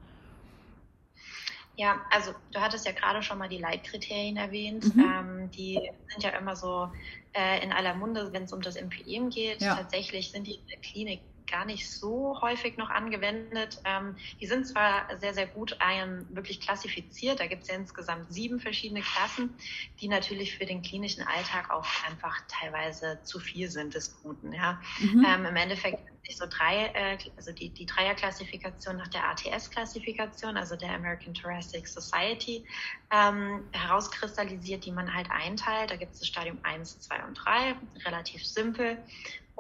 Ja, 1.77 1.99
also 2.11 2.33
du 2.53 2.61
hattest 2.61 2.85
ja 2.85 2.93
gerade 2.93 3.23
schon 3.23 3.39
mal 3.39 3.49
die 3.49 3.59
Leitkriterien 3.59 4.37
erwähnt. 4.37 4.95
Mhm. 4.95 5.01
Ähm, 5.01 5.51
die 5.53 5.81
sind 6.09 6.23
ja 6.23 6.31
immer 6.31 6.55
so 6.55 6.91
äh, 7.33 7.65
in 7.65 7.73
aller 7.73 7.95
Munde, 7.95 8.33
wenn 8.33 8.43
es 8.43 8.53
um 8.53 8.61
das 8.61 8.75
MPM 8.75 9.31
geht. 9.31 9.63
Ja. 9.63 9.77
Tatsächlich 9.77 10.31
sind 10.31 10.47
die 10.47 10.57
in 10.57 10.67
der 10.67 10.79
Klinik 10.81 11.21
gar 11.51 11.65
nicht 11.65 11.91
so 11.91 12.41
häufig 12.41 12.77
noch 12.77 12.91
angewendet. 12.91 13.81
Ähm, 13.85 14.17
die 14.41 14.47
sind 14.47 14.67
zwar 14.67 15.07
sehr, 15.19 15.35
sehr 15.35 15.47
gut 15.47 15.77
ähm, 15.81 16.27
wirklich 16.31 16.61
klassifiziert. 16.61 17.41
Da 17.41 17.47
gibt 17.47 17.63
es 17.63 17.69
ja 17.69 17.75
insgesamt 17.75 18.33
sieben 18.33 18.61
verschiedene 18.61 19.03
Klassen, 19.03 19.59
die 20.01 20.09
natürlich 20.09 20.57
für 20.57 20.67
den 20.67 20.83
klinischen 20.83 21.27
Alltag 21.27 21.71
auch 21.71 21.87
einfach 22.09 22.37
teilweise 22.49 23.21
zu 23.25 23.39
viel 23.39 23.71
sind 23.71 23.95
des 23.95 24.23
Guten. 24.23 24.53
Ja? 24.53 24.81
Mhm. 24.99 25.27
Ähm, 25.27 25.47
Im 25.47 25.57
Endeffekt 25.57 26.11
sich 26.31 26.37
so 26.37 26.47
drei, 26.49 26.87
äh, 26.95 27.19
also 27.37 27.53
die, 27.53 27.71
die 27.71 27.87
Dreierklassifikation 27.87 28.97
nach 28.97 29.09
der 29.09 29.29
ATS-Klassifikation, 29.31 30.57
also 30.57 30.77
der 30.77 30.91
American 30.91 31.35
Thoracic 31.35 31.89
Society, 31.89 32.67
ähm, 33.11 33.69
herauskristallisiert, 33.73 34.85
die 34.85 34.93
man 34.93 35.13
halt 35.13 35.31
einteilt. 35.31 35.91
Da 35.91 35.97
gibt 35.97 36.13
es 36.13 36.21
das 36.21 36.29
Stadium 36.29 36.59
1, 36.63 37.01
2 37.01 37.25
und 37.25 37.35
3, 37.35 37.77
relativ 38.05 38.47
simpel. 38.47 39.05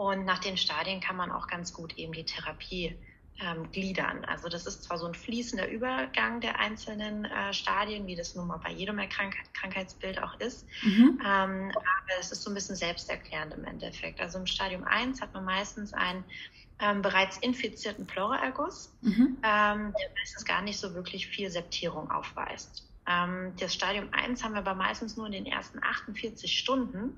Und 0.00 0.25
nach 0.25 0.38
den 0.38 0.56
Stadien 0.56 0.99
kann 1.00 1.14
man 1.14 1.31
auch 1.31 1.47
ganz 1.47 1.75
gut 1.75 1.99
eben 1.99 2.14
die 2.14 2.25
Therapie 2.25 2.97
ähm, 3.38 3.70
gliedern. 3.70 4.25
Also 4.25 4.49
das 4.49 4.64
ist 4.64 4.85
zwar 4.85 4.97
so 4.97 5.05
ein 5.05 5.12
fließender 5.12 5.69
Übergang 5.69 6.41
der 6.41 6.58
einzelnen 6.58 7.26
äh, 7.26 7.52
Stadien, 7.52 8.06
wie 8.06 8.17
das 8.17 8.35
nun 8.35 8.47
mal 8.47 8.56
bei 8.56 8.70
jedem 8.70 8.99
Erkrank 8.99 9.35
Krankheitsbild 9.52 10.23
auch 10.23 10.41
ist, 10.41 10.67
mhm. 10.82 11.20
ähm, 11.23 11.70
aber 11.75 12.19
es 12.19 12.32
ist 12.32 12.43
so 12.43 12.50
ein 12.50 12.55
bisschen 12.55 12.76
selbsterklärend 12.76 13.52
im 13.52 13.64
Endeffekt. 13.64 14.23
Also 14.23 14.38
im 14.38 14.47
Stadium 14.47 14.85
1 14.85 15.20
hat 15.20 15.35
man 15.35 15.44
meistens 15.44 15.93
einen 15.93 16.25
ähm, 16.79 17.03
bereits 17.03 17.37
infizierten 17.37 18.06
Pleuraerguss, 18.06 18.96
mhm. 19.03 19.37
ähm, 19.43 19.93
der 20.00 20.11
meistens 20.19 20.46
gar 20.46 20.62
nicht 20.62 20.79
so 20.79 20.94
wirklich 20.94 21.26
viel 21.26 21.50
Septierung 21.50 22.11
aufweist. 22.11 22.90
Ähm, 23.07 23.53
das 23.59 23.75
Stadium 23.75 24.09
1 24.13 24.45
haben 24.45 24.53
wir 24.53 24.59
aber 24.59 24.75
meistens 24.75 25.17
nur 25.17 25.27
in 25.27 25.33
den 25.33 25.47
ersten 25.47 25.83
48 25.83 26.59
Stunden. 26.59 27.17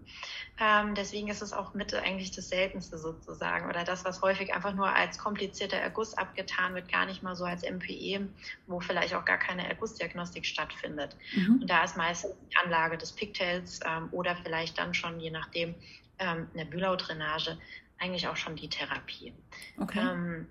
Ähm, 0.59 0.95
deswegen 0.95 1.29
ist 1.29 1.43
es 1.43 1.53
auch 1.53 1.75
mit 1.75 1.93
eigentlich 1.95 2.31
das 2.31 2.49
Seltenste 2.49 2.99
sozusagen 2.99 3.69
oder 3.69 3.85
das, 3.85 4.05
was 4.05 4.23
häufig 4.23 4.55
einfach 4.55 4.75
nur 4.75 4.89
als 4.89 5.19
komplizierter 5.19 5.77
Erguss 5.77 6.15
abgetan 6.15 6.75
wird, 6.75 6.91
gar 6.91 7.07
nicht 7.07 7.23
mal 7.23 7.35
so 7.35 7.45
als 7.45 7.63
MPE, 7.63 8.29
wo 8.67 8.81
vielleicht 8.81 9.15
auch 9.15 9.25
gar 9.25 9.39
keine 9.39 9.69
Ergussdiagnostik 9.69 10.47
stattfindet. 10.47 11.17
Mhm. 11.35 11.61
Und 11.63 11.69
da 11.69 11.85
ist 11.85 11.97
meistens 11.97 12.33
die 12.51 12.57
Anlage 12.65 12.97
des 12.97 13.13
Pigtails 13.13 13.81
ähm, 13.85 14.09
oder 14.13 14.37
vielleicht 14.37 14.79
dann 14.79 14.95
schon, 14.95 15.21
je 15.21 15.31
nachdem, 15.31 15.75
eine 16.19 16.67
Bülau-Drainage, 16.67 17.59
eigentlich 17.99 18.29
auch 18.29 18.37
schon 18.37 18.57
die 18.57 18.69
Therapie. 18.69 19.33
Okay. 19.79 19.99
Ähm, 19.99 20.47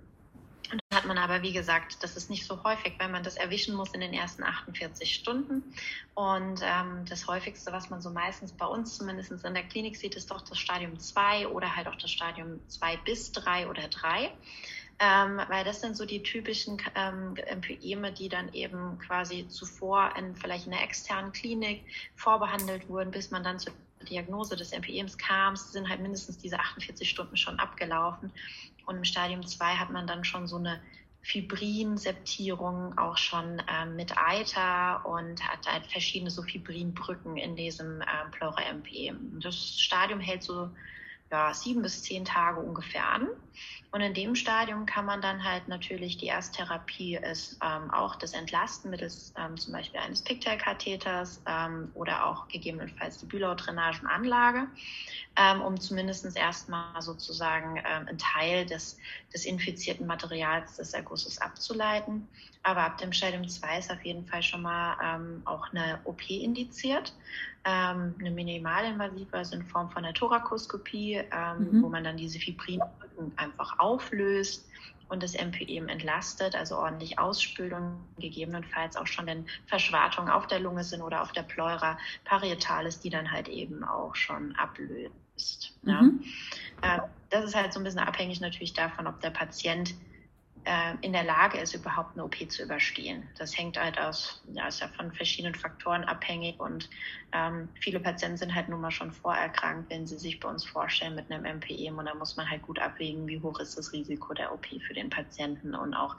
und 0.71 0.81
dann 0.89 0.97
hat 0.99 1.05
man 1.05 1.17
aber, 1.17 1.41
wie 1.41 1.51
gesagt, 1.51 1.97
das 2.01 2.15
ist 2.15 2.29
nicht 2.29 2.45
so 2.45 2.63
häufig, 2.63 2.93
weil 2.99 3.09
man 3.09 3.23
das 3.23 3.35
erwischen 3.35 3.75
muss 3.75 3.93
in 3.93 4.01
den 4.01 4.13
ersten 4.13 4.43
48 4.43 5.13
Stunden. 5.13 5.63
Und 6.13 6.61
ähm, 6.63 7.05
das 7.09 7.27
häufigste, 7.27 7.71
was 7.71 7.89
man 7.89 8.01
so 8.01 8.09
meistens 8.09 8.53
bei 8.53 8.65
uns 8.65 8.97
zumindest 8.97 9.31
in 9.31 9.53
der 9.53 9.63
Klinik 9.63 9.97
sieht, 9.97 10.15
ist 10.15 10.31
doch 10.31 10.41
das 10.41 10.57
Stadium 10.57 10.97
2 10.99 11.47
oder 11.47 11.75
halt 11.75 11.87
auch 11.87 11.95
das 11.95 12.11
Stadium 12.11 12.59
2 12.67 12.97
bis 12.97 13.31
3 13.31 13.67
oder 13.67 13.87
3. 13.87 14.31
Ähm, 15.03 15.41
weil 15.47 15.63
das 15.63 15.81
sind 15.81 15.97
so 15.97 16.05
die 16.05 16.21
typischen 16.21 16.77
ähm, 16.93 17.35
Empyeme, 17.47 18.11
die 18.11 18.29
dann 18.29 18.53
eben 18.53 18.99
quasi 18.99 19.47
zuvor 19.47 20.13
in 20.15 20.35
vielleicht 20.35 20.67
in 20.67 20.73
einer 20.73 20.83
externen 20.83 21.31
Klinik 21.31 21.83
vorbehandelt 22.15 22.87
wurden, 22.87 23.09
bis 23.09 23.31
man 23.31 23.43
dann 23.43 23.57
zur 23.57 23.73
Diagnose 24.07 24.55
des 24.55 24.71
MPEMs 24.71 25.17
kam, 25.17 25.55
sind 25.55 25.89
halt 25.89 26.01
mindestens 26.01 26.37
diese 26.37 26.59
48 26.59 27.09
Stunden 27.09 27.35
schon 27.35 27.57
abgelaufen. 27.57 28.31
Und 28.85 28.97
im 28.97 29.03
Stadium 29.03 29.45
2 29.45 29.75
hat 29.75 29.89
man 29.89 30.05
dann 30.05 30.23
schon 30.23 30.47
so 30.47 30.57
eine 30.57 30.79
Fibrinseptierung 31.23 32.95
auch 32.99 33.17
schon 33.17 33.59
ähm, 33.67 33.95
mit 33.95 34.15
Eiter 34.19 35.03
und 35.05 35.41
hat 35.47 35.65
halt 35.67 35.85
verschiedene 35.87 36.29
so 36.29 36.43
Fibrinbrücken 36.43 37.37
in 37.37 37.55
diesem 37.55 38.01
ähm, 38.01 38.31
Pleura-MP. 38.31 39.13
Das 39.41 39.55
Stadium 39.79 40.19
hält 40.19 40.43
so 40.43 40.69
ja, 41.31 41.53
sieben 41.53 41.81
bis 41.81 42.03
zehn 42.03 42.25
Tage 42.25 42.59
ungefähr 42.59 43.07
an. 43.07 43.27
Und 43.91 43.99
in 43.99 44.13
dem 44.13 44.35
Stadium 44.35 44.85
kann 44.85 45.05
man 45.05 45.21
dann 45.21 45.43
halt 45.43 45.67
natürlich 45.67 46.17
die 46.17 46.27
Ersttherapie 46.27 47.17
ist 47.17 47.57
ähm, 47.61 47.91
auch 47.91 48.15
das 48.15 48.33
Entlasten 48.33 48.89
mittels 48.89 49.33
ähm, 49.37 49.57
zum 49.57 49.73
Beispiel 49.73 49.99
eines 49.99 50.21
Pigtail-Katheters 50.21 51.41
ähm, 51.45 51.91
oder 51.93 52.25
auch 52.25 52.47
gegebenenfalls 52.47 53.17
die 53.17 53.25
Bülaudrainagenanlage, 53.25 54.67
ähm, 55.35 55.61
um 55.61 55.77
zumindest 55.79 56.37
erstmal 56.37 57.01
sozusagen 57.01 57.77
ähm, 57.77 58.07
einen 58.07 58.17
Teil 58.17 58.65
des, 58.65 58.97
des 59.33 59.45
infizierten 59.45 60.07
Materials 60.07 60.77
des 60.77 60.93
Ergusses 60.93 61.39
abzuleiten. 61.39 62.27
Aber 62.63 62.83
ab 62.83 62.97
dem 62.99 63.11
Stadium 63.11 63.47
2 63.47 63.79
ist 63.79 63.91
auf 63.91 64.05
jeden 64.05 64.25
Fall 64.25 64.43
schon 64.43 64.61
mal 64.61 64.95
ähm, 65.03 65.41
auch 65.45 65.73
eine 65.73 65.99
OP 66.05 66.29
indiziert 66.29 67.13
ähm, 67.63 68.15
eine 68.19 68.31
minimalinvasive, 68.31 69.33
also 69.33 69.55
in 69.55 69.63
Form 69.63 69.89
von 69.91 70.03
einer 70.03 70.13
Thorakoskopie, 70.13 71.21
mhm. 71.59 71.83
wo 71.83 71.89
man 71.89 72.03
dann 72.03 72.17
diese 72.17 72.39
Fibrinbrücken 73.21 73.37
einfach 73.37 73.79
auflöst 73.79 74.69
und 75.07 75.23
das 75.23 75.33
MPEM 75.33 75.89
entlastet, 75.89 76.55
also 76.55 76.77
ordentlich 76.77 77.19
ausspült 77.19 77.73
und 77.73 78.07
gegebenenfalls 78.17 78.95
auch 78.95 79.07
schon 79.07 79.25
wenn 79.25 79.45
Verschwartungen 79.65 80.29
auf 80.29 80.47
der 80.47 80.59
Lunge 80.59 80.83
sind 80.83 81.01
oder 81.01 81.21
auf 81.21 81.33
der 81.33 81.43
Pleura 81.43 81.97
parietalis, 82.23 83.01
die 83.01 83.09
dann 83.09 83.31
halt 83.31 83.49
eben 83.49 83.83
auch 83.83 84.15
schon 84.15 84.55
ablöst. 84.55 85.77
Mhm. 85.83 86.23
Ja. 86.81 86.95
Äh, 86.95 86.99
das 87.29 87.45
ist 87.45 87.55
halt 87.55 87.73
so 87.73 87.79
ein 87.79 87.83
bisschen 87.83 87.99
abhängig 87.99 88.41
natürlich 88.41 88.73
davon, 88.73 89.07
ob 89.07 89.19
der 89.21 89.31
Patient 89.31 89.93
äh, 90.65 90.93
in 91.01 91.13
der 91.13 91.23
Lage 91.23 91.57
ist, 91.59 91.73
überhaupt 91.73 92.13
eine 92.13 92.23
OP 92.23 92.35
zu 92.49 92.63
überstehen. 92.63 93.27
Das 93.37 93.57
hängt 93.57 93.79
halt 93.79 93.99
aus, 93.99 94.43
ja, 94.53 94.67
ist 94.67 94.79
ja 94.81 94.87
von 94.89 95.11
verschiedenen 95.11 95.55
Faktoren 95.55 96.03
abhängig 96.03 96.59
und 96.59 96.89
ähm, 97.31 97.69
viele 97.79 97.99
Patienten 97.99 98.37
sind 98.37 98.53
halt 98.53 98.69
nun 98.69 98.81
mal 98.81 98.91
schon 98.91 99.11
vorerkrankt, 99.11 99.89
wenn 99.89 100.05
sie 100.05 100.17
sich 100.17 100.39
bei 100.39 100.49
uns 100.49 100.63
vorstellen 100.63 101.15
mit 101.15 101.31
einem 101.31 101.57
MPEM 101.57 101.97
und 101.97 102.05
da 102.05 102.13
muss 102.13 102.37
man 102.37 102.49
halt 102.49 102.61
gut 102.61 102.79
abwägen, 102.79 103.27
wie 103.27 103.41
hoch 103.41 103.59
ist 103.59 103.77
das 103.77 103.91
Risiko 103.91 104.33
der 104.33 104.53
OP 104.53 104.67
für 104.85 104.93
den 104.93 105.09
Patienten 105.09 105.73
und 105.73 105.93
auch 105.93 106.15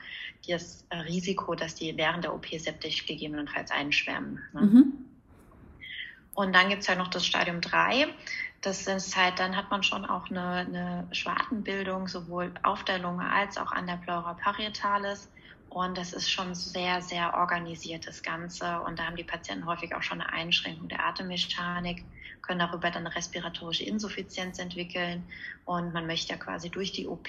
das 0.48 0.84
äh, 0.90 0.96
Risiko, 0.96 1.54
dass 1.54 1.74
die 1.74 1.96
während 1.96 2.24
der 2.24 2.34
OP 2.34 2.46
septisch 2.46 3.06
gegebenenfalls 3.06 3.70
einschwärmen. 3.70 4.40
Ne? 4.52 4.60
Mhm. 4.60 4.92
Und 6.34 6.54
dann 6.54 6.70
gibt's 6.70 6.88
halt 6.88 6.98
noch 6.98 7.08
das 7.08 7.26
Stadium 7.26 7.60
3 7.60 8.06
das 8.62 8.86
ist 8.86 9.16
halt, 9.16 9.40
dann 9.40 9.56
hat 9.56 9.70
man 9.70 9.82
schon 9.82 10.04
auch 10.04 10.30
eine, 10.30 10.58
eine 10.58 11.08
Schwartenbildung 11.10 12.06
sowohl 12.06 12.52
auf 12.62 12.84
der 12.84 13.00
Lunge 13.00 13.28
als 13.28 13.58
auch 13.58 13.72
an 13.72 13.88
der 13.88 13.96
Pleura 13.96 14.34
parietalis. 14.34 15.28
Und 15.68 15.98
das 15.98 16.12
ist 16.12 16.30
schon 16.30 16.54
sehr, 16.54 17.02
sehr 17.02 17.34
organisiert, 17.34 18.06
das 18.06 18.22
Ganze. 18.22 18.80
Und 18.82 18.98
da 18.98 19.06
haben 19.06 19.16
die 19.16 19.24
Patienten 19.24 19.66
häufig 19.66 19.94
auch 19.94 20.02
schon 20.02 20.20
eine 20.20 20.32
Einschränkung 20.32 20.88
der 20.88 21.04
Atemmechanik, 21.04 22.04
können 22.42 22.60
darüber 22.60 22.90
dann 22.90 23.06
eine 23.06 23.14
respiratorische 23.14 23.84
Insuffizienz 23.84 24.58
entwickeln. 24.58 25.26
Und 25.64 25.92
man 25.92 26.06
möchte 26.06 26.32
ja 26.32 26.38
quasi 26.38 26.70
durch 26.70 26.92
die 26.92 27.08
OP 27.08 27.28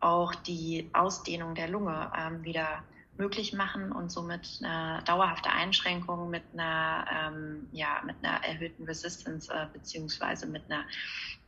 auch 0.00 0.34
die 0.34 0.90
Ausdehnung 0.92 1.54
der 1.54 1.68
Lunge 1.68 2.12
ähm, 2.18 2.44
wieder 2.44 2.82
möglich 3.18 3.52
machen 3.52 3.92
und 3.92 4.10
somit 4.10 4.60
eine 4.62 5.02
dauerhafte 5.04 5.50
Einschränkung 5.50 6.30
mit 6.30 6.42
einer, 6.52 7.06
ähm, 7.12 7.68
ja, 7.72 8.00
mit 8.06 8.16
einer 8.22 8.42
erhöhten 8.44 8.84
Resistance 8.84 9.52
äh, 9.52 9.66
beziehungsweise 9.72 10.46
mit 10.46 10.62
einer 10.70 10.84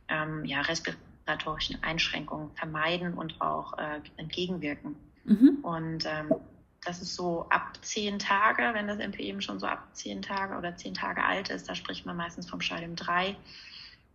ähm, 0.09 0.45
ja, 0.45 0.61
respiratorischen 0.61 1.81
Einschränkung 1.81 2.51
vermeiden 2.55 3.13
und 3.13 3.39
auch 3.41 3.77
äh, 3.77 4.01
entgegenwirken. 4.17 4.95
Mhm. 5.23 5.59
Und 5.63 6.05
ähm, 6.05 6.33
das 6.83 7.01
ist 7.01 7.15
so 7.15 7.47
ab 7.49 7.77
zehn 7.81 8.19
Tage, 8.19 8.71
wenn 8.73 8.87
das 8.87 8.97
MPE 8.97 9.41
schon 9.41 9.59
so 9.59 9.67
ab 9.67 9.87
zehn 9.93 10.21
Tage 10.21 10.57
oder 10.57 10.75
zehn 10.75 10.93
Tage 10.93 11.23
alt 11.23 11.49
ist, 11.49 11.69
da 11.69 11.75
spricht 11.75 12.05
man 12.05 12.17
meistens 12.17 12.49
vom 12.49 12.59
Stadium 12.59 12.95
3. 12.95 13.35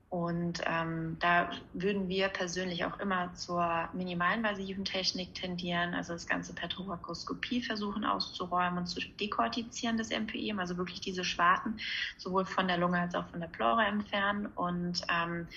Und 0.08 0.62
ähm, 0.66 1.16
da 1.18 1.50
würden 1.72 2.08
wir 2.08 2.28
persönlich 2.28 2.84
auch 2.84 3.00
immer 3.00 3.34
zur 3.34 3.88
minimalinvasiven 3.92 4.84
Technik 4.84 5.34
tendieren, 5.34 5.94
also 5.94 6.12
das 6.12 6.28
Ganze 6.28 6.54
per 6.54 6.68
Thorakoskopie 6.68 7.60
versuchen 7.60 8.04
auszuräumen 8.04 8.78
und 8.78 8.86
zu 8.86 9.00
dekortizieren, 9.00 9.98
das 9.98 10.10
MPE, 10.10 10.54
also 10.58 10.76
wirklich 10.76 11.00
diese 11.00 11.24
Schwarten 11.24 11.80
sowohl 12.18 12.44
von 12.44 12.68
der 12.68 12.78
Lunge 12.78 13.00
als 13.00 13.16
auch 13.16 13.26
von 13.30 13.40
der 13.40 13.48
Pleura 13.48 13.84
entfernen 13.84 14.46
und 14.54 15.02
ähm, 15.08 15.48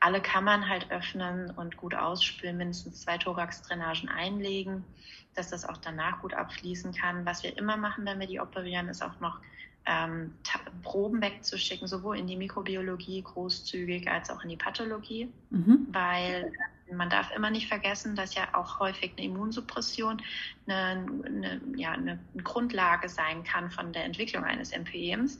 alle 0.00 0.22
Kammern 0.22 0.66
halt 0.66 0.90
öffnen 0.90 1.50
und 1.50 1.76
gut 1.76 1.94
ausspülen, 1.94 2.56
mindestens 2.56 3.02
zwei 3.02 3.18
Thoraxdrainagen 3.18 4.08
einlegen, 4.08 4.84
dass 5.34 5.50
das 5.50 5.66
auch 5.66 5.76
danach 5.76 6.22
gut 6.22 6.32
abfließen 6.32 6.94
kann. 6.94 7.26
Was 7.26 7.42
wir 7.42 7.56
immer 7.58 7.76
machen, 7.76 8.06
wenn 8.06 8.18
wir 8.20 8.26
die 8.26 8.40
operieren, 8.40 8.88
ist 8.88 9.02
auch 9.02 9.20
noch 9.20 9.38
ähm, 9.86 10.34
Proben 10.82 11.20
wegzuschicken, 11.20 11.88
sowohl 11.88 12.18
in 12.18 12.26
die 12.26 12.36
Mikrobiologie 12.36 13.22
großzügig 13.22 14.10
als 14.10 14.30
auch 14.30 14.42
in 14.42 14.50
die 14.50 14.56
Pathologie, 14.56 15.28
mhm. 15.50 15.86
weil 15.90 16.52
man 16.92 17.10
darf 17.10 17.30
immer 17.34 17.50
nicht 17.50 17.68
vergessen, 17.68 18.16
dass 18.16 18.34
ja 18.34 18.48
auch 18.54 18.78
häufig 18.78 19.12
eine 19.16 19.26
Immunsuppression 19.26 20.22
eine, 20.66 21.06
eine, 21.26 21.60
ja, 21.76 21.92
eine 21.92 22.18
Grundlage 22.42 23.08
sein 23.08 23.44
kann 23.44 23.70
von 23.70 23.92
der 23.92 24.04
Entwicklung 24.04 24.44
eines 24.44 24.76
MPEMs. 24.76 25.38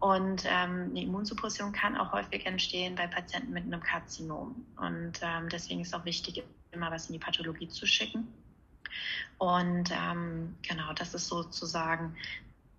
Und 0.00 0.44
ähm, 0.44 0.90
eine 0.90 1.02
Immunsuppression 1.02 1.72
kann 1.72 1.96
auch 1.96 2.12
häufig 2.12 2.44
entstehen 2.44 2.94
bei 2.94 3.06
Patienten 3.06 3.52
mit 3.52 3.64
einem 3.64 3.80
Karzinom. 3.80 4.54
Und 4.76 5.20
ähm, 5.22 5.48
deswegen 5.50 5.80
ist 5.80 5.94
auch 5.94 6.04
wichtig, 6.04 6.42
immer 6.72 6.90
was 6.90 7.08
in 7.08 7.14
die 7.14 7.18
Pathologie 7.18 7.68
zu 7.68 7.86
schicken. 7.86 8.28
Und 9.38 9.90
ähm, 9.90 10.54
genau, 10.62 10.92
das 10.92 11.14
ist 11.14 11.28
sozusagen 11.28 12.14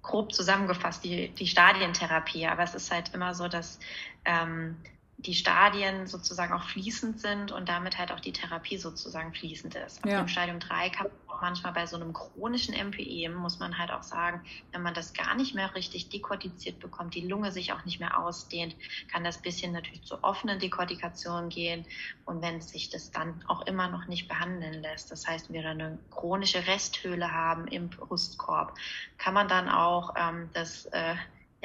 grob 0.05 0.33
zusammengefasst 0.33 1.03
die, 1.03 1.29
die 1.29 1.47
Stadientherapie. 1.47 2.47
Aber 2.47 2.63
es 2.63 2.75
ist 2.75 2.91
halt 2.91 3.13
immer 3.13 3.33
so, 3.33 3.47
dass 3.47 3.79
ähm, 4.25 4.77
die 5.17 5.33
Stadien 5.33 6.07
sozusagen 6.07 6.53
auch 6.53 6.63
fließend 6.63 7.19
sind 7.19 7.51
und 7.51 7.69
damit 7.69 7.97
halt 7.97 8.11
auch 8.11 8.19
die 8.19 8.33
Therapie 8.33 8.77
sozusagen 8.77 9.33
fließend 9.33 9.75
ist. 9.75 10.03
Ab 10.03 10.09
ja. 10.09 10.17
dem 10.19 10.27
Stadium 10.27 10.59
3 10.59 10.89
kann 10.89 11.07
man 11.07 11.24
manchmal 11.41 11.73
bei 11.73 11.85
so 11.85 11.95
einem 11.95 12.13
chronischen 12.13 12.73
MPE, 12.73 13.29
muss 13.29 13.59
man 13.59 13.77
halt 13.77 13.91
auch 13.91 14.03
sagen, 14.03 14.41
wenn 14.71 14.81
man 14.81 14.93
das 14.93 15.13
gar 15.13 15.35
nicht 15.35 15.55
mehr 15.55 15.73
richtig 15.75 16.09
dekortiziert 16.09 16.79
bekommt, 16.79 17.15
die 17.15 17.27
Lunge 17.27 17.51
sich 17.51 17.73
auch 17.73 17.83
nicht 17.85 17.99
mehr 17.99 18.19
ausdehnt, 18.19 18.75
kann 19.11 19.23
das 19.23 19.41
bisschen 19.41 19.73
natürlich 19.73 20.03
zu 20.03 20.23
offenen 20.23 20.59
Dekortikationen 20.59 21.49
gehen. 21.49 21.85
Und 22.25 22.41
wenn 22.41 22.61
sich 22.61 22.89
das 22.89 23.11
dann 23.11 23.43
auch 23.47 23.61
immer 23.63 23.87
noch 23.89 24.07
nicht 24.07 24.27
behandeln 24.27 24.81
lässt, 24.81 25.11
das 25.11 25.27
heißt, 25.27 25.51
wir 25.51 25.65
eine 25.65 25.97
chronische 26.11 26.65
Resthöhle 26.67 27.31
haben 27.31 27.67
im 27.67 27.89
Brustkorb, 27.89 28.75
kann 29.17 29.33
man 29.33 29.47
dann 29.47 29.69
auch 29.69 30.13
ähm, 30.17 30.49
das 30.53 30.85
äh, 30.87 31.15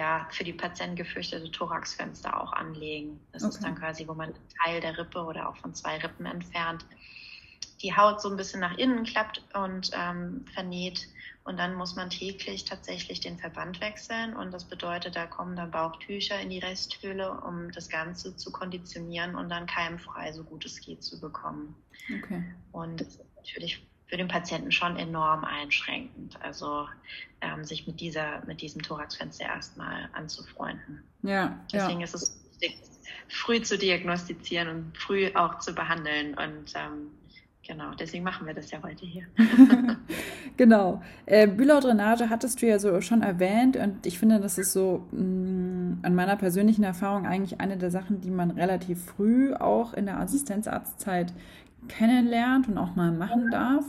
ja, 0.00 0.26
für 0.30 0.44
die 0.44 0.54
Patienten 0.54 0.96
gefürchtete 0.96 1.50
Thoraxfenster 1.50 2.40
auch 2.40 2.54
anlegen. 2.54 3.20
Das 3.32 3.44
okay. 3.44 3.54
ist 3.54 3.62
dann 3.62 3.74
quasi, 3.74 4.08
wo 4.08 4.14
man 4.14 4.30
einen 4.30 4.48
Teil 4.64 4.80
der 4.80 4.96
Rippe 4.96 5.22
oder 5.22 5.46
auch 5.48 5.56
von 5.56 5.74
zwei 5.74 5.98
Rippen 5.98 6.24
entfernt, 6.24 6.86
die 7.82 7.96
Haut 7.96 8.20
so 8.20 8.30
ein 8.30 8.36
bisschen 8.36 8.60
nach 8.60 8.76
innen 8.76 9.04
klappt 9.04 9.42
und 9.54 9.90
ähm, 9.94 10.44
vernäht. 10.52 11.08
Und 11.44 11.58
dann 11.58 11.74
muss 11.74 11.96
man 11.96 12.10
täglich 12.10 12.64
tatsächlich 12.64 13.20
den 13.20 13.38
Verband 13.38 13.80
wechseln. 13.80 14.36
Und 14.36 14.52
das 14.52 14.64
bedeutet, 14.64 15.16
da 15.16 15.26
kommen 15.26 15.56
dann 15.56 15.70
Bauchtücher 15.70 16.38
in 16.38 16.50
die 16.50 16.58
Resthöhle, 16.58 17.40
um 17.40 17.72
das 17.72 17.88
Ganze 17.88 18.36
zu 18.36 18.52
konditionieren 18.52 19.34
und 19.34 19.48
dann 19.48 19.66
keimfrei, 19.66 20.32
so 20.32 20.44
gut 20.44 20.66
es 20.66 20.80
geht, 20.80 21.02
zu 21.02 21.18
bekommen. 21.18 21.74
Okay. 22.22 22.44
Und 22.72 23.00
das 23.00 23.08
ist 23.08 23.36
natürlich 23.36 23.86
für 24.06 24.16
den 24.16 24.28
Patienten 24.28 24.70
schon 24.70 24.96
enorm 24.96 25.44
einschränkend. 25.44 26.36
Also 26.42 26.88
ähm, 27.40 27.64
sich 27.64 27.86
mit 27.86 28.00
dieser, 28.00 28.44
mit 28.44 28.60
diesem 28.60 28.82
Thoraxfenster 28.82 29.44
erstmal 29.44 30.10
anzufreunden. 30.12 31.02
Ja. 31.22 31.58
Deswegen 31.72 32.00
ja. 32.00 32.04
ist 32.04 32.14
es 32.14 32.38
wichtig, 32.60 32.78
früh 33.28 33.62
zu 33.62 33.78
diagnostizieren 33.78 34.68
und 34.68 34.98
früh 34.98 35.34
auch 35.34 35.58
zu 35.60 35.72
behandeln. 35.74 36.34
Und 36.34 36.72
ähm, 36.74 37.12
Genau, 37.66 37.92
deswegen 37.98 38.24
machen 38.24 38.46
wir 38.46 38.54
das 38.54 38.70
ja 38.70 38.82
heute 38.82 39.04
hier. 39.04 39.24
genau. 40.56 41.02
Äh, 41.26 41.46
Bülaudrainage 41.46 42.30
hattest 42.30 42.62
du 42.62 42.66
ja 42.66 42.78
so 42.78 43.00
schon 43.00 43.22
erwähnt 43.22 43.76
und 43.76 44.06
ich 44.06 44.18
finde, 44.18 44.40
das 44.40 44.56
ist 44.56 44.72
so 44.72 45.06
mh, 45.12 45.20
mm, 45.20 45.98
an 46.02 46.14
meiner 46.14 46.36
persönlichen 46.36 46.84
Erfahrung 46.84 47.26
eigentlich 47.26 47.60
eine 47.60 47.76
der 47.76 47.90
Sachen, 47.90 48.22
die 48.22 48.30
man 48.30 48.50
relativ 48.50 49.04
früh 49.04 49.52
auch 49.54 49.92
in 49.92 50.06
der 50.06 50.18
Assistenzarztzeit 50.18 51.34
kennenlernt 51.88 52.68
und 52.68 52.78
auch 52.78 52.96
mal 52.96 53.12
machen 53.12 53.50
darf. 53.50 53.84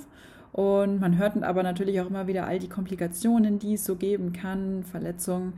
Und 0.52 1.00
man 1.00 1.18
hört 1.18 1.42
aber 1.42 1.64
natürlich 1.64 2.02
auch 2.02 2.08
immer 2.08 2.28
wieder 2.28 2.46
all 2.46 2.60
die 2.60 2.68
Komplikationen, 2.68 3.58
die 3.58 3.76
es 3.76 3.86
so 3.86 3.96
geben 3.96 4.34
kann, 4.34 4.84
Verletzungen 4.84 5.54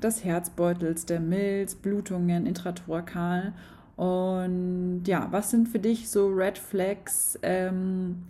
des 0.00 0.24
Herzbeutels, 0.24 1.06
der 1.06 1.20
Milz, 1.20 1.74
Blutungen 1.74 2.46
intratorakal. 2.46 3.52
Und 3.96 5.04
ja, 5.06 5.28
was 5.30 5.50
sind 5.50 5.68
für 5.68 5.78
dich 5.78 6.08
so 6.08 6.28
Red 6.28 6.58
Flags, 6.58 7.38
ähm, 7.42 8.24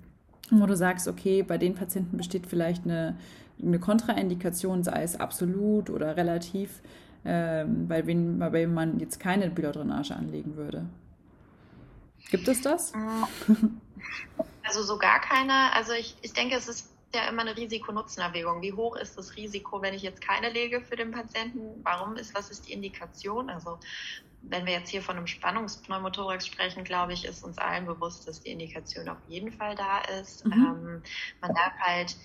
wo 0.50 0.66
du 0.66 0.76
sagst, 0.76 1.08
okay, 1.08 1.42
bei 1.42 1.58
den 1.58 1.74
Patienten 1.74 2.16
besteht 2.16 2.46
vielleicht 2.46 2.84
eine, 2.84 3.16
eine 3.62 3.78
Kontraindikation, 3.78 4.82
sei 4.82 5.02
es 5.02 5.18
absolut 5.18 5.88
oder 5.88 6.16
relativ, 6.16 6.80
ähm, 7.24 7.86
bei, 7.88 8.06
wen, 8.06 8.38
bei 8.38 8.52
wem 8.52 8.74
man 8.74 8.98
jetzt 8.98 9.20
keine 9.20 9.50
Biloddrainage 9.50 10.14
anlegen 10.14 10.56
würde? 10.56 10.86
Gibt 12.30 12.48
es 12.48 12.60
das? 12.60 12.92
Also 12.92 13.68
Also 14.64 14.82
so 14.84 14.98
gar 14.98 15.20
keine. 15.20 15.72
Also 15.74 15.92
ich, 15.92 16.16
ich 16.22 16.32
denke, 16.32 16.56
es 16.56 16.68
ist 16.68 16.91
ja 17.14 17.28
immer 17.28 17.42
eine 17.42 17.56
Risiko-Nutzen-Erwägung. 17.56 18.62
Wie 18.62 18.72
hoch 18.72 18.96
ist 18.96 19.16
das 19.16 19.36
Risiko, 19.36 19.82
wenn 19.82 19.94
ich 19.94 20.02
jetzt 20.02 20.20
keine 20.20 20.50
lege 20.50 20.80
für 20.80 20.96
den 20.96 21.10
Patienten? 21.10 21.80
Warum 21.84 22.16
ist, 22.16 22.34
was 22.34 22.50
ist 22.50 22.66
die 22.66 22.72
Indikation? 22.72 23.50
Also 23.50 23.78
wenn 24.42 24.66
wir 24.66 24.72
jetzt 24.72 24.90
hier 24.90 25.02
von 25.02 25.16
einem 25.16 25.26
Spannungspneumothorax 25.26 26.46
sprechen, 26.46 26.84
glaube 26.84 27.12
ich, 27.12 27.24
ist 27.24 27.44
uns 27.44 27.58
allen 27.58 27.86
bewusst, 27.86 28.26
dass 28.26 28.40
die 28.40 28.50
Indikation 28.50 29.08
auf 29.08 29.18
jeden 29.26 29.52
Fall 29.52 29.76
da 29.76 30.00
ist. 30.20 30.44
Mhm. 30.44 30.52
Ähm, 30.52 31.02
man 31.40 31.54
darf 31.54 31.72
halt 31.78 32.16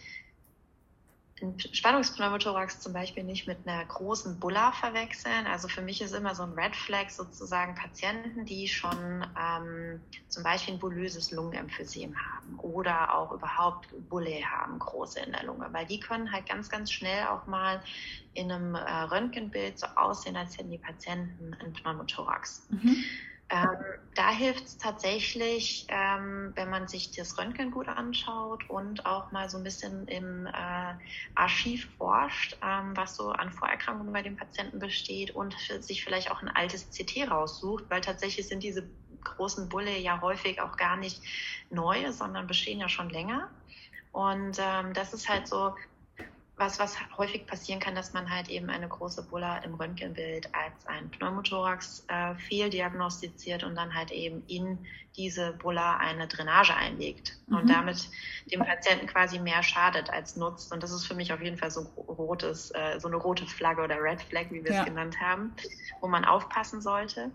ein 1.41 1.59
Spannungspneumothorax 1.59 2.79
zum 2.79 2.93
Beispiel 2.93 3.23
nicht 3.23 3.47
mit 3.47 3.67
einer 3.67 3.85
großen 3.85 4.39
Bulla 4.39 4.71
verwechseln. 4.71 5.45
Also 5.45 5.67
für 5.67 5.81
mich 5.81 6.01
ist 6.01 6.13
immer 6.13 6.33
so 6.33 6.43
ein 6.43 6.53
Red 6.53 6.75
Flag 6.75 7.09
sozusagen 7.09 7.75
Patienten, 7.75 8.45
die 8.45 8.67
schon 8.67 9.25
ähm, 9.39 10.01
zum 10.27 10.43
Beispiel 10.43 10.75
ein 10.75 10.79
bullöses 10.79 11.31
Lungenemphysem 11.31 12.15
haben 12.15 12.59
oder 12.59 13.13
auch 13.13 13.31
überhaupt 13.31 13.87
Bulle 14.09 14.41
haben, 14.45 14.79
große 14.79 15.19
in 15.19 15.31
der 15.31 15.43
Lunge, 15.43 15.67
weil 15.71 15.85
die 15.85 15.99
können 15.99 16.31
halt 16.31 16.47
ganz, 16.47 16.69
ganz 16.69 16.91
schnell 16.91 17.27
auch 17.27 17.45
mal 17.45 17.83
in 18.33 18.51
einem 18.51 18.75
äh, 18.75 18.79
Röntgenbild 18.79 19.77
so 19.79 19.87
aussehen, 19.95 20.35
als 20.35 20.57
hätten 20.57 20.71
die 20.71 20.77
Patienten 20.77 21.53
ein 21.55 21.73
Pneumothorax. 21.73 22.67
Mhm. 22.69 23.03
Ähm, 23.49 23.77
da 24.15 24.31
hilft 24.31 24.65
es 24.65 24.77
tatsächlich, 24.77 25.85
ähm, 25.89 26.51
wenn 26.55 26.69
man 26.69 26.87
sich 26.87 27.11
das 27.11 27.37
Röntgen 27.37 27.71
gut 27.71 27.87
anschaut 27.87 28.69
und 28.69 29.05
auch 29.05 29.31
mal 29.31 29.49
so 29.49 29.57
ein 29.57 29.63
bisschen 29.63 30.07
im 30.07 30.47
äh, 30.47 30.93
Archiv 31.35 31.87
forscht, 31.97 32.57
ähm, 32.61 32.97
was 32.97 33.15
so 33.15 33.29
an 33.29 33.51
Vorerkrankungen 33.51 34.11
bei 34.11 34.21
den 34.21 34.35
Patienten 34.35 34.79
besteht 34.79 35.31
und 35.31 35.55
sich 35.79 36.03
vielleicht 36.03 36.31
auch 36.31 36.41
ein 36.41 36.49
altes 36.49 36.89
CT 36.89 37.29
raussucht, 37.29 37.85
weil 37.89 38.01
tatsächlich 38.01 38.47
sind 38.47 38.63
diese 38.63 38.89
großen 39.23 39.69
Bulle 39.69 39.97
ja 39.97 40.19
häufig 40.19 40.59
auch 40.59 40.75
gar 40.75 40.97
nicht 40.97 41.21
neu, 41.69 42.11
sondern 42.11 42.47
bestehen 42.47 42.79
ja 42.79 42.89
schon 42.89 43.09
länger. 43.09 43.49
Und 44.11 44.57
ähm, 44.59 44.93
das 44.93 45.13
ist 45.13 45.29
halt 45.29 45.47
so 45.47 45.73
was, 46.57 46.79
was 46.79 46.97
häufig 47.17 47.45
passieren 47.45 47.79
kann, 47.79 47.93
dass 47.93 48.13
man 48.13 48.29
halt 48.29 48.49
eben 48.49 48.69
eine 48.69 48.87
große 48.87 49.23
Bulla 49.23 49.59
im 49.59 49.75
Röntgenbild 49.75 50.53
als 50.55 50.87
ein 50.87 51.09
Pneumothorax 51.11 52.03
äh, 52.07 52.33
fehldiagnostiziert 52.35 53.63
und 53.63 53.75
dann 53.75 53.93
halt 53.93 54.11
eben 54.11 54.43
in 54.47 54.79
diese 55.15 55.53
Bulla 55.53 55.97
eine 55.97 56.27
Drainage 56.27 56.75
einlegt 56.75 57.37
mhm. 57.47 57.57
und 57.57 57.69
damit 57.69 58.09
dem 58.51 58.61
Patienten 58.61 59.05
quasi 59.05 59.37
mehr 59.37 59.61
schadet 59.61 60.09
als 60.09 60.35
nutzt. 60.35 60.73
Und 60.73 60.81
das 60.81 60.91
ist 60.91 61.05
für 61.05 61.15
mich 61.15 61.31
auf 61.31 61.41
jeden 61.41 61.57
Fall 61.57 61.69
so, 61.69 61.81
rotes, 62.07 62.71
äh, 62.71 62.99
so 62.99 63.07
eine 63.07 63.17
rote 63.17 63.45
Flagge 63.45 63.83
oder 63.83 64.01
Red 64.01 64.21
Flag, 64.23 64.45
wie 64.49 64.63
wir 64.63 64.71
ja. 64.71 64.79
es 64.79 64.85
genannt 64.85 65.19
haben, 65.21 65.53
wo 66.01 66.07
man 66.07 66.25
aufpassen 66.25 66.81
sollte. 66.81 67.31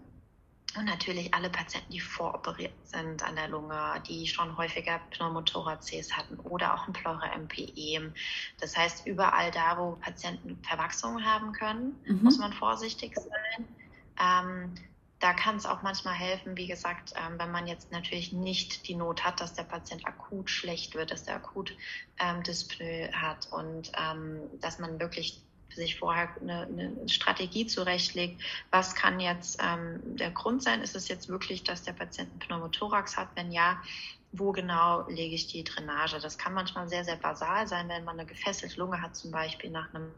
Und 0.76 0.86
natürlich 0.86 1.34
alle 1.34 1.50
Patienten, 1.50 1.92
die 1.92 2.00
voroperiert 2.00 2.72
sind 2.84 3.22
an 3.22 3.36
der 3.36 3.48
Lunge, 3.48 4.02
die 4.08 4.26
schon 4.26 4.56
häufiger 4.56 5.00
Pneumothoraces 5.10 6.16
hatten 6.16 6.38
oder 6.40 6.74
auch 6.74 6.86
ein 6.86 6.94
Pleura-MPE. 6.94 8.12
Das 8.58 8.76
heißt, 8.76 9.06
überall 9.06 9.50
da, 9.50 9.76
wo 9.78 9.96
Patienten 9.96 10.62
Verwachsungen 10.62 11.24
haben 11.26 11.52
können, 11.52 12.00
mhm. 12.06 12.22
muss 12.22 12.38
man 12.38 12.52
vorsichtig 12.52 13.14
sein. 13.16 13.68
Ähm, 14.18 14.74
da 15.22 15.32
kann 15.34 15.56
es 15.56 15.66
auch 15.66 15.82
manchmal 15.82 16.14
helfen, 16.14 16.56
wie 16.56 16.66
gesagt, 16.66 17.12
ähm, 17.16 17.38
wenn 17.38 17.52
man 17.52 17.68
jetzt 17.68 17.92
natürlich 17.92 18.32
nicht 18.32 18.88
die 18.88 18.96
Not 18.96 19.24
hat, 19.24 19.40
dass 19.40 19.54
der 19.54 19.62
Patient 19.62 20.04
akut 20.04 20.50
schlecht 20.50 20.96
wird, 20.96 21.12
dass 21.12 21.22
der 21.22 21.36
akut 21.36 21.76
ähm, 22.18 22.42
Dyspnoe 22.42 23.12
hat 23.12 23.46
und 23.52 23.92
ähm, 23.96 24.40
dass 24.60 24.80
man 24.80 24.98
wirklich 24.98 25.40
sich 25.74 25.98
vorher 25.98 26.28
eine, 26.40 26.62
eine 26.62 27.08
Strategie 27.08 27.66
zurechtlegt. 27.66 28.42
Was 28.70 28.94
kann 28.94 29.20
jetzt 29.20 29.60
ähm, 29.62 30.00
der 30.16 30.30
Grund 30.30 30.62
sein? 30.62 30.82
Ist 30.82 30.96
es 30.96 31.08
jetzt 31.08 31.28
wirklich, 31.28 31.64
dass 31.64 31.82
der 31.82 31.92
Patient 31.92 32.30
einen 32.30 32.38
Pneumothorax 32.40 33.16
hat? 33.16 33.28
Wenn 33.34 33.52
ja, 33.52 33.80
wo 34.32 34.52
genau 34.52 35.06
lege 35.08 35.34
ich 35.34 35.48
die 35.48 35.62
Drainage? 35.62 36.18
Das 36.18 36.38
kann 36.38 36.54
manchmal 36.54 36.88
sehr, 36.88 37.04
sehr 37.04 37.16
basal 37.16 37.68
sein, 37.68 37.88
wenn 37.88 38.04
man 38.04 38.18
eine 38.18 38.26
gefesselte 38.26 38.80
Lunge 38.80 39.00
hat, 39.00 39.14
zum 39.14 39.30
Beispiel 39.30 39.70
nach, 39.70 39.92
einem, 39.92 40.10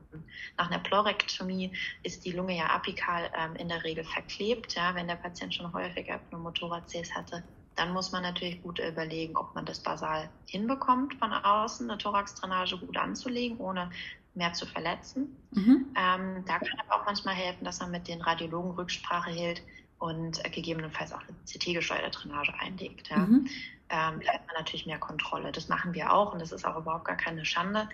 nach 0.56 0.70
einer 0.70 0.78
Pleurektomie 0.78 1.76
ist 2.04 2.24
die 2.24 2.30
Lunge 2.30 2.56
ja 2.56 2.66
apikal 2.66 3.30
ähm, 3.36 3.56
in 3.56 3.68
der 3.68 3.82
Regel 3.82 4.04
verklebt. 4.04 4.74
Ja, 4.74 4.94
wenn 4.94 5.08
der 5.08 5.16
Patient 5.16 5.52
schon 5.52 5.72
häufiger 5.72 6.18
Pneumothoraces 6.18 7.14
hatte, 7.14 7.42
dann 7.74 7.92
muss 7.92 8.12
man 8.12 8.22
natürlich 8.22 8.62
gut 8.62 8.78
überlegen, 8.78 9.36
ob 9.36 9.54
man 9.54 9.66
das 9.66 9.82
basal 9.82 10.30
hinbekommt, 10.46 11.14
von 11.14 11.32
außen 11.32 11.90
eine 11.90 11.98
Thoraxdrainage 11.98 12.78
gut 12.78 12.96
anzulegen, 12.96 13.58
ohne 13.58 13.90
mehr 14.34 14.52
zu 14.52 14.66
verletzen. 14.66 15.36
Mhm. 15.52 15.94
Ähm, 15.96 16.44
da 16.46 16.58
kann 16.58 16.80
aber 16.86 17.00
auch 17.00 17.06
manchmal 17.06 17.34
helfen, 17.34 17.64
dass 17.64 17.80
man 17.80 17.90
mit 17.90 18.08
den 18.08 18.20
Radiologen 18.20 18.72
Rücksprache 18.72 19.30
hält 19.30 19.62
und 19.98 20.42
gegebenenfalls 20.52 21.12
auch 21.12 21.22
eine 21.22 21.36
CT-gesteuerte 21.46 22.10
Drainage 22.10 22.52
einlegt. 22.58 23.08
Ja. 23.08 23.18
Mhm. 23.18 23.48
Ähm, 23.90 24.20
da 24.24 24.32
hat 24.32 24.46
man 24.46 24.56
natürlich 24.56 24.86
mehr 24.86 24.98
Kontrolle. 24.98 25.52
Das 25.52 25.68
machen 25.68 25.94
wir 25.94 26.12
auch 26.12 26.32
und 26.32 26.40
das 26.40 26.52
ist 26.52 26.64
auch 26.64 26.76
überhaupt 26.76 27.04
gar 27.04 27.16
keine 27.16 27.44
Schande, 27.44 27.88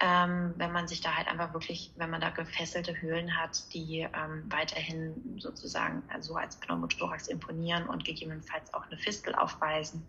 ähm, 0.00 0.54
wenn 0.56 0.72
man 0.72 0.88
sich 0.88 1.02
da 1.02 1.14
halt 1.14 1.28
einfach 1.28 1.52
wirklich, 1.52 1.92
wenn 1.96 2.10
man 2.10 2.20
da 2.20 2.30
gefesselte 2.30 3.00
Höhlen 3.00 3.36
hat, 3.36 3.72
die 3.72 4.00
ähm, 4.00 4.44
weiterhin 4.48 5.38
sozusagen 5.38 6.02
so 6.08 6.14
also 6.14 6.36
als 6.36 6.56
Pneumothorax 6.56 7.28
imponieren 7.28 7.86
und 7.86 8.04
gegebenenfalls 8.04 8.72
auch 8.74 8.86
eine 8.86 8.96
Fistel 8.96 9.34
aufweisen 9.34 10.06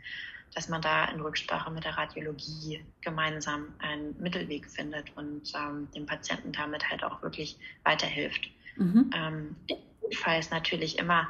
dass 0.56 0.70
man 0.70 0.82
da 0.82 1.06
in 1.06 1.22
Rücksprache 1.22 1.70
mit 1.72 1.84
der 1.84 1.98
Radiologie 1.98 2.84
gemeinsam 3.02 3.74
einen 3.80 4.16
Mittelweg 4.20 4.70
findet 4.70 5.16
und 5.16 5.54
ähm, 5.56 5.88
dem 5.96 6.06
Patienten 6.06 6.52
damit 6.52 6.90
halt 6.90 7.04
auch 7.04 7.22
wirklich 7.22 7.58
weiterhilft. 7.84 8.50
Mhm. 8.76 9.12
Ähm, 9.16 9.56
Im 9.68 9.78
Notfall 10.02 10.40
ist 10.40 10.52
natürlich 10.52 10.98
immer 10.98 11.28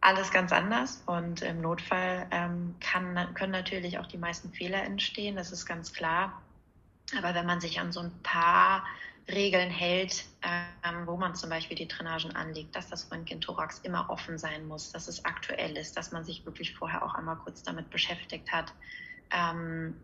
alles 0.00 0.30
ganz 0.30 0.52
anders 0.52 1.02
und 1.06 1.40
im 1.42 1.62
Notfall 1.62 2.26
ähm, 2.30 2.74
kann, 2.80 3.32
können 3.34 3.52
natürlich 3.52 3.98
auch 3.98 4.06
die 4.06 4.18
meisten 4.18 4.52
Fehler 4.52 4.82
entstehen, 4.82 5.36
das 5.36 5.50
ist 5.50 5.64
ganz 5.64 5.92
klar. 5.92 6.42
Aber 7.16 7.34
wenn 7.34 7.46
man 7.46 7.60
sich 7.60 7.80
an 7.80 7.92
so 7.92 8.00
ein 8.00 8.12
paar 8.22 8.84
Regeln 9.28 9.70
hält, 9.70 10.24
ähm, 10.42 11.06
wo 11.06 11.16
man 11.16 11.34
zum 11.34 11.50
Beispiel 11.50 11.76
die 11.76 11.88
Drainagen 11.88 12.36
anlegt, 12.36 12.76
dass 12.76 12.88
das 12.88 13.10
Röntgen-Thorax 13.10 13.80
immer 13.80 14.10
offen 14.10 14.38
sein 14.38 14.66
muss, 14.66 14.92
dass 14.92 15.08
es 15.08 15.24
aktuell 15.24 15.76
ist, 15.76 15.96
dass 15.96 16.12
man 16.12 16.24
sich 16.24 16.44
wirklich 16.44 16.74
vorher 16.74 17.04
auch 17.04 17.14
einmal 17.14 17.36
kurz 17.36 17.62
damit 17.62 17.88
beschäftigt 17.90 18.52
hat. 18.52 18.72
Ähm, 19.30 19.94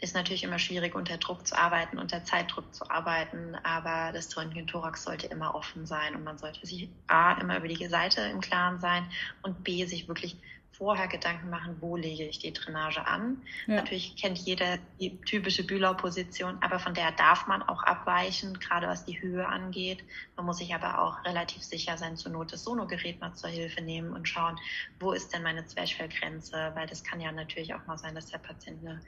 ist 0.00 0.14
natürlich 0.14 0.44
immer 0.44 0.60
schwierig, 0.60 0.94
unter 0.94 1.16
Druck 1.16 1.44
zu 1.44 1.58
arbeiten, 1.58 1.98
unter 1.98 2.22
Zeitdruck 2.22 2.72
zu 2.72 2.88
arbeiten, 2.88 3.56
aber 3.64 4.12
das 4.12 4.36
Röntgen-Thorax 4.36 5.02
sollte 5.02 5.26
immer 5.26 5.56
offen 5.56 5.86
sein 5.86 6.14
und 6.14 6.22
man 6.22 6.38
sollte 6.38 6.64
sich 6.64 6.88
A, 7.08 7.32
immer 7.40 7.58
über 7.58 7.66
die 7.66 7.86
Seite 7.88 8.20
im 8.20 8.40
Klaren 8.40 8.78
sein 8.78 9.10
und 9.42 9.64
B, 9.64 9.84
sich 9.86 10.06
wirklich 10.06 10.36
vorher 10.72 11.08
Gedanken 11.08 11.50
machen, 11.50 11.76
wo 11.80 11.96
lege 11.96 12.24
ich 12.24 12.38
die 12.38 12.52
Drainage 12.52 13.04
an. 13.04 13.42
Ja. 13.66 13.76
Natürlich 13.76 14.16
kennt 14.16 14.38
jeder 14.38 14.78
die 15.00 15.20
typische 15.22 15.64
Bühler-Position, 15.64 16.58
aber 16.60 16.78
von 16.78 16.94
der 16.94 17.10
darf 17.12 17.48
man 17.48 17.62
auch 17.62 17.82
abweichen, 17.82 18.58
gerade 18.60 18.86
was 18.86 19.04
die 19.04 19.20
Höhe 19.20 19.46
angeht. 19.46 20.04
Man 20.36 20.46
muss 20.46 20.58
sich 20.58 20.74
aber 20.74 21.00
auch 21.00 21.24
relativ 21.24 21.62
sicher 21.62 21.98
sein, 21.98 22.16
zur 22.16 22.30
Not 22.30 22.52
das 22.52 22.62
Sonogerät 22.62 23.20
mal 23.20 23.34
zur 23.34 23.50
Hilfe 23.50 23.82
nehmen 23.82 24.12
und 24.12 24.28
schauen, 24.28 24.56
wo 25.00 25.12
ist 25.12 25.34
denn 25.34 25.42
meine 25.42 25.66
Zwerchfellgrenze, 25.66 26.72
weil 26.74 26.86
das 26.86 27.02
kann 27.02 27.20
ja 27.20 27.32
natürlich 27.32 27.74
auch 27.74 27.84
mal 27.86 27.98
sein, 27.98 28.14
dass 28.14 28.26
der 28.26 28.38
Patient 28.38 28.80
eine, 28.82 29.00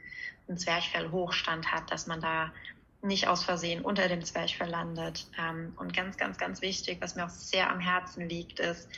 einen 0.49 0.59
Zwerchfellhochstand 0.59 1.70
hat, 1.70 1.90
dass 1.92 2.09
man 2.09 2.20
da 2.20 2.53
nicht 3.03 3.29
aus 3.29 3.44
Versehen 3.44 3.83
unter 3.83 4.09
dem 4.09 4.25
Zwerchfell 4.25 4.68
landet. 4.68 5.27
Ähm, 5.38 5.73
und 5.77 5.94
ganz, 5.94 6.16
ganz, 6.16 6.37
ganz 6.37 6.61
wichtig, 6.62 6.99
was 7.01 7.14
mir 7.14 7.25
auch 7.25 7.31
sehr 7.31 7.70
am 7.70 7.81
Herzen 7.81 8.29
liegt, 8.29 8.61
ist, 8.61 8.88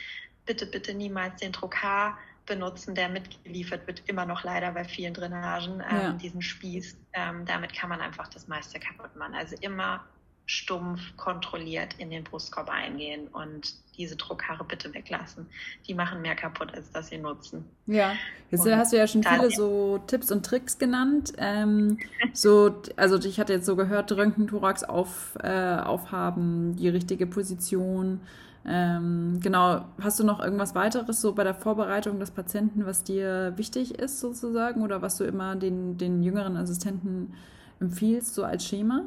bitte, 0.45 0.65
bitte 0.65 0.93
niemals 0.93 1.39
den 1.39 1.51
Druck 1.51 1.81
H 1.81 2.17
benutzen, 2.45 2.95
der 2.95 3.09
mitgeliefert 3.09 3.87
wird, 3.87 4.03
immer 4.07 4.25
noch 4.25 4.43
leider 4.43 4.71
bei 4.71 4.83
vielen 4.83 5.13
Drainagen, 5.13 5.81
ähm, 5.89 5.97
ja. 6.01 6.13
diesen 6.13 6.41
Spieß. 6.41 6.97
Ähm, 7.13 7.45
damit 7.45 7.73
kann 7.73 7.89
man 7.89 8.01
einfach 8.01 8.27
das 8.27 8.47
meiste 8.47 8.79
kaputt 8.79 9.15
machen. 9.15 9.33
Also 9.35 9.55
immer 9.61 10.03
stumpf 10.45 11.15
kontrolliert 11.15 11.95
in 11.99 12.09
den 12.09 12.23
Brustkorb 12.23 12.69
eingehen 12.69 13.27
und 13.29 13.75
diese 13.97 14.15
Druckhaare 14.15 14.63
bitte 14.65 14.93
weglassen. 14.93 15.47
Die 15.87 15.93
machen 15.93 16.21
mehr 16.21 16.35
kaputt, 16.35 16.73
als 16.73 16.91
dass 16.91 17.07
sie 17.07 17.17
nutzen. 17.17 17.63
Ja, 17.85 18.13
jetzt 18.49 18.65
und 18.65 18.75
hast 18.75 18.91
du 18.91 18.97
ja 18.97 19.07
schon 19.07 19.23
viele 19.23 19.51
so 19.51 19.99
Tipps 20.07 20.31
und 20.31 20.45
Tricks 20.45 20.77
genannt. 20.77 21.33
Ähm, 21.37 21.97
so, 22.33 22.81
also 22.97 23.17
ich 23.19 23.39
hatte 23.39 23.53
jetzt 23.53 23.65
so 23.65 23.75
gehört, 23.75 24.11
Röntgenthorax 24.11 24.83
auf, 24.83 25.37
äh, 25.41 25.77
aufhaben, 25.77 26.75
die 26.75 26.89
richtige 26.89 27.25
Position, 27.25 28.19
ähm, 28.65 29.39
genau, 29.41 29.85
hast 30.01 30.19
du 30.19 30.23
noch 30.23 30.39
irgendwas 30.39 30.73
weiteres 30.73 31.19
so 31.19 31.33
bei 31.33 31.43
der 31.43 31.55
Vorbereitung 31.55 32.19
des 32.19 32.31
Patienten, 32.31 32.85
was 32.85 33.03
dir 33.03 33.53
wichtig 33.57 33.99
ist 33.99 34.19
sozusagen 34.19 34.83
oder 34.83 35.01
was 35.01 35.17
du 35.17 35.25
immer 35.25 35.55
den, 35.55 35.97
den 35.97 36.23
jüngeren 36.23 36.55
Assistenten 36.55 37.35
empfiehlst, 37.81 38.33
so 38.33 38.45
als 38.45 38.65
Schema? 38.65 39.03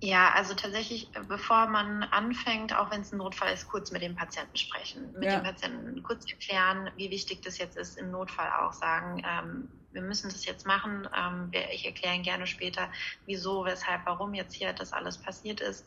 Ja, 0.00 0.32
also 0.34 0.54
tatsächlich, 0.54 1.10
bevor 1.28 1.66
man 1.66 2.02
anfängt, 2.04 2.76
auch 2.76 2.90
wenn 2.92 3.00
es 3.00 3.12
ein 3.12 3.18
Notfall 3.18 3.52
ist, 3.52 3.68
kurz 3.68 3.90
mit 3.90 4.02
dem 4.02 4.14
Patienten 4.14 4.56
sprechen. 4.56 5.12
Mit 5.14 5.24
ja. 5.24 5.40
dem 5.40 5.44
Patienten 5.44 6.02
kurz 6.02 6.30
erklären, 6.30 6.90
wie 6.96 7.10
wichtig 7.10 7.40
das 7.42 7.58
jetzt 7.58 7.76
ist, 7.76 7.98
im 7.98 8.10
Notfall 8.10 8.50
auch 8.60 8.74
sagen, 8.74 9.22
ähm, 9.26 9.68
wir 9.92 10.02
müssen 10.02 10.28
das 10.28 10.44
jetzt 10.44 10.66
machen. 10.66 11.08
Ähm, 11.16 11.50
ich 11.72 11.86
erkläre 11.86 12.14
Ihnen 12.14 12.22
gerne 12.22 12.46
später, 12.46 12.88
wieso, 13.24 13.64
weshalb, 13.64 14.02
warum 14.04 14.34
jetzt 14.34 14.52
hier 14.54 14.74
das 14.74 14.92
alles 14.92 15.16
passiert 15.16 15.60
ist 15.60 15.86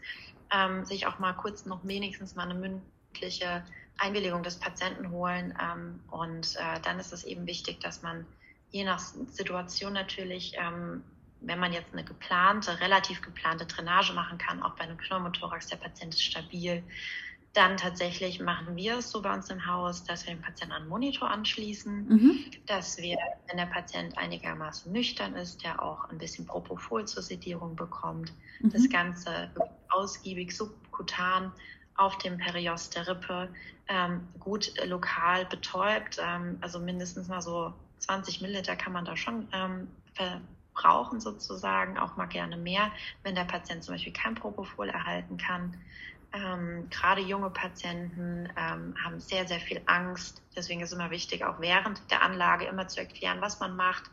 ähm, 0.51 0.85
sich 0.85 1.07
auch 1.07 1.19
mal 1.19 1.33
kurz 1.33 1.65
noch 1.65 1.85
wenigstens 1.85 2.35
mal 2.35 2.49
eine 2.49 2.55
mündliche 2.55 3.63
Einwilligung 3.97 4.43
des 4.43 4.57
Patienten 4.59 5.11
holen. 5.11 5.57
Ähm, 5.61 5.99
und 6.09 6.55
äh, 6.55 6.79
dann 6.83 6.99
ist 6.99 7.13
es 7.13 7.23
eben 7.23 7.45
wichtig, 7.47 7.79
dass 7.79 8.01
man 8.01 8.25
je 8.71 8.83
nach 8.83 8.99
Situation 8.99 9.93
natürlich, 9.93 10.53
ähm, 10.57 11.03
wenn 11.41 11.59
man 11.59 11.71
jetzt 11.73 11.93
eine 11.93 12.03
geplante, 12.03 12.79
relativ 12.79 13.21
geplante 13.21 13.65
Drainage 13.65 14.13
machen 14.13 14.37
kann, 14.37 14.61
auch 14.63 14.75
bei 14.75 14.83
einem 14.83 14.97
Pneumothorax, 14.97 15.67
der 15.67 15.77
Patient 15.77 16.13
ist 16.13 16.23
stabil, 16.23 16.83
dann 17.53 17.77
tatsächlich 17.77 18.39
machen 18.39 18.75
wir 18.75 18.99
es 18.99 19.09
so 19.09 19.21
bei 19.21 19.33
uns 19.33 19.49
im 19.49 19.65
Haus, 19.65 20.03
dass 20.03 20.27
wir 20.27 20.35
den 20.35 20.43
Patienten 20.43 20.73
an 20.73 20.81
einen 20.81 20.89
Monitor 20.89 21.31
anschließen, 21.31 22.07
mhm. 22.07 22.45
dass 22.67 22.99
wir, 22.99 23.17
wenn 23.47 23.57
der 23.57 23.65
Patient 23.65 24.15
einigermaßen 24.15 24.91
nüchtern 24.91 25.35
ist, 25.35 25.63
der 25.63 25.81
auch 25.81 26.07
ein 26.09 26.19
bisschen 26.19 26.45
Propofol 26.45 27.05
zur 27.05 27.23
Sedierung 27.23 27.75
bekommt, 27.75 28.31
mhm. 28.59 28.71
das 28.71 28.87
Ganze 28.89 29.49
ausgiebig 29.97 30.55
subkutan 30.55 31.51
auf 31.95 32.17
dem 32.19 32.37
Perios 32.37 32.89
der 32.91 33.07
Rippe 33.07 33.49
ähm, 33.87 34.27
gut 34.39 34.71
lokal 34.85 35.45
betäubt. 35.45 36.19
Ähm, 36.21 36.57
also 36.61 36.79
mindestens 36.79 37.27
mal 37.27 37.41
so 37.41 37.73
20 37.99 38.41
Milliliter 38.41 38.75
kann 38.75 38.93
man 38.93 39.05
da 39.05 39.17
schon 39.17 39.47
ähm, 39.51 39.87
verbrauchen 40.13 41.19
sozusagen, 41.19 41.97
auch 41.97 42.15
mal 42.15 42.27
gerne 42.27 42.57
mehr, 42.57 42.91
wenn 43.23 43.35
der 43.35 43.45
Patient 43.45 43.83
zum 43.83 43.95
Beispiel 43.95 44.13
kein 44.13 44.35
Propofol 44.35 44.89
erhalten 44.89 45.37
kann. 45.37 45.75
Ähm, 46.33 46.87
gerade 46.89 47.21
junge 47.21 47.49
Patienten 47.49 48.49
ähm, 48.57 48.93
haben 49.03 49.19
sehr, 49.19 49.47
sehr 49.47 49.59
viel 49.59 49.81
Angst. 49.85 50.43
Deswegen 50.55 50.81
ist 50.81 50.91
es 50.91 50.97
immer 50.97 51.09
wichtig, 51.09 51.43
auch 51.43 51.59
während 51.59 51.99
der 52.11 52.21
Anlage 52.21 52.65
immer 52.65 52.87
zu 52.87 52.99
erklären, 52.99 53.41
was 53.41 53.59
man 53.59 53.75
macht. 53.75 54.03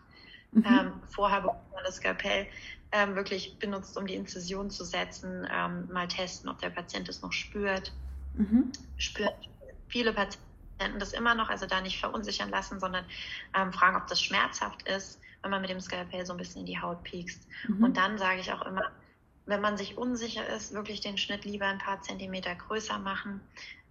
Mhm. 0.53 0.65
Ähm, 0.65 0.93
vorher, 1.11 1.41
bevor 1.41 1.61
man 1.75 1.85
das 1.85 1.97
Skalpell 1.97 2.47
ähm, 2.95 3.17
wirklich 3.17 3.59
benutzt, 3.59 3.99
um 3.99 4.07
die 4.07 4.15
Inzision 4.15 4.71
zu 4.71 4.85
setzen, 4.85 5.47
ähm, 5.51 5.89
mal 5.93 6.07
testen, 6.07 6.49
ob 6.49 6.61
der 6.61 6.71
Patient 6.71 7.09
es 7.09 7.23
noch 7.23 7.33
spürt. 7.33 7.93
Mhm. 8.35 8.71
Spürt 8.97 9.35
viele 9.89 10.13
Patienten 10.13 11.01
das 11.01 11.13
immer 11.13 11.35
noch, 11.35 11.51
also 11.51 11.67
da 11.67 11.81
nicht 11.81 11.99
verunsichern 11.99 12.51
lassen, 12.51 12.79
sondern 12.79 13.05
ähm, 13.55 13.73
fragen, 13.73 13.97
ob 13.97 14.07
das 14.07 14.23
schmerzhaft 14.23 14.87
ist, 14.89 15.21
wenn 15.43 15.51
man 15.51 15.61
mit 15.61 15.71
dem 15.71 15.81
Skalpell 15.81 16.25
so 16.25 16.33
ein 16.33 16.37
bisschen 16.37 16.61
in 16.61 16.67
die 16.67 16.81
Haut 16.81 17.03
piekst. 17.03 17.49
Mhm. 17.69 17.83
Und 17.83 17.97
dann 17.97 18.17
sage 18.17 18.41
ich 18.41 18.53
auch 18.53 18.63
immer, 18.63 18.93
wenn 19.47 19.61
man 19.61 19.77
sich 19.77 19.99
unsicher 19.99 20.47
ist, 20.49 20.73
wirklich 20.73 21.01
den 21.01 21.19
Schnitt 21.19 21.45
lieber 21.45 21.67
ein 21.67 21.79
paar 21.79 22.01
Zentimeter 22.01 22.55
größer 22.55 22.99
machen, 22.99 23.41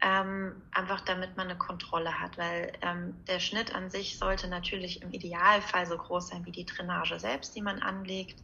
ähm, 0.02 0.62
einfach 0.72 1.02
damit 1.02 1.38
man 1.38 1.48
eine 1.48 1.58
Kontrolle 1.58 2.20
hat, 2.20 2.38
weil 2.38 2.74
ähm, 2.82 3.16
der 3.28 3.40
Schnitt 3.40 3.76
an 3.76 3.90
sich 3.90 4.18
sollte 4.18 4.48
natürlich 4.48 5.02
im 5.02 5.12
Idealfall 5.12 5.86
so 5.86 5.98
groß 5.98 6.30
sein 6.30 6.46
wie 6.46 6.52
die 6.52 6.66
Drainage 6.66 7.20
selbst, 7.20 7.56
die 7.56 7.62
man 7.62 7.82
anlegt. 7.82 8.42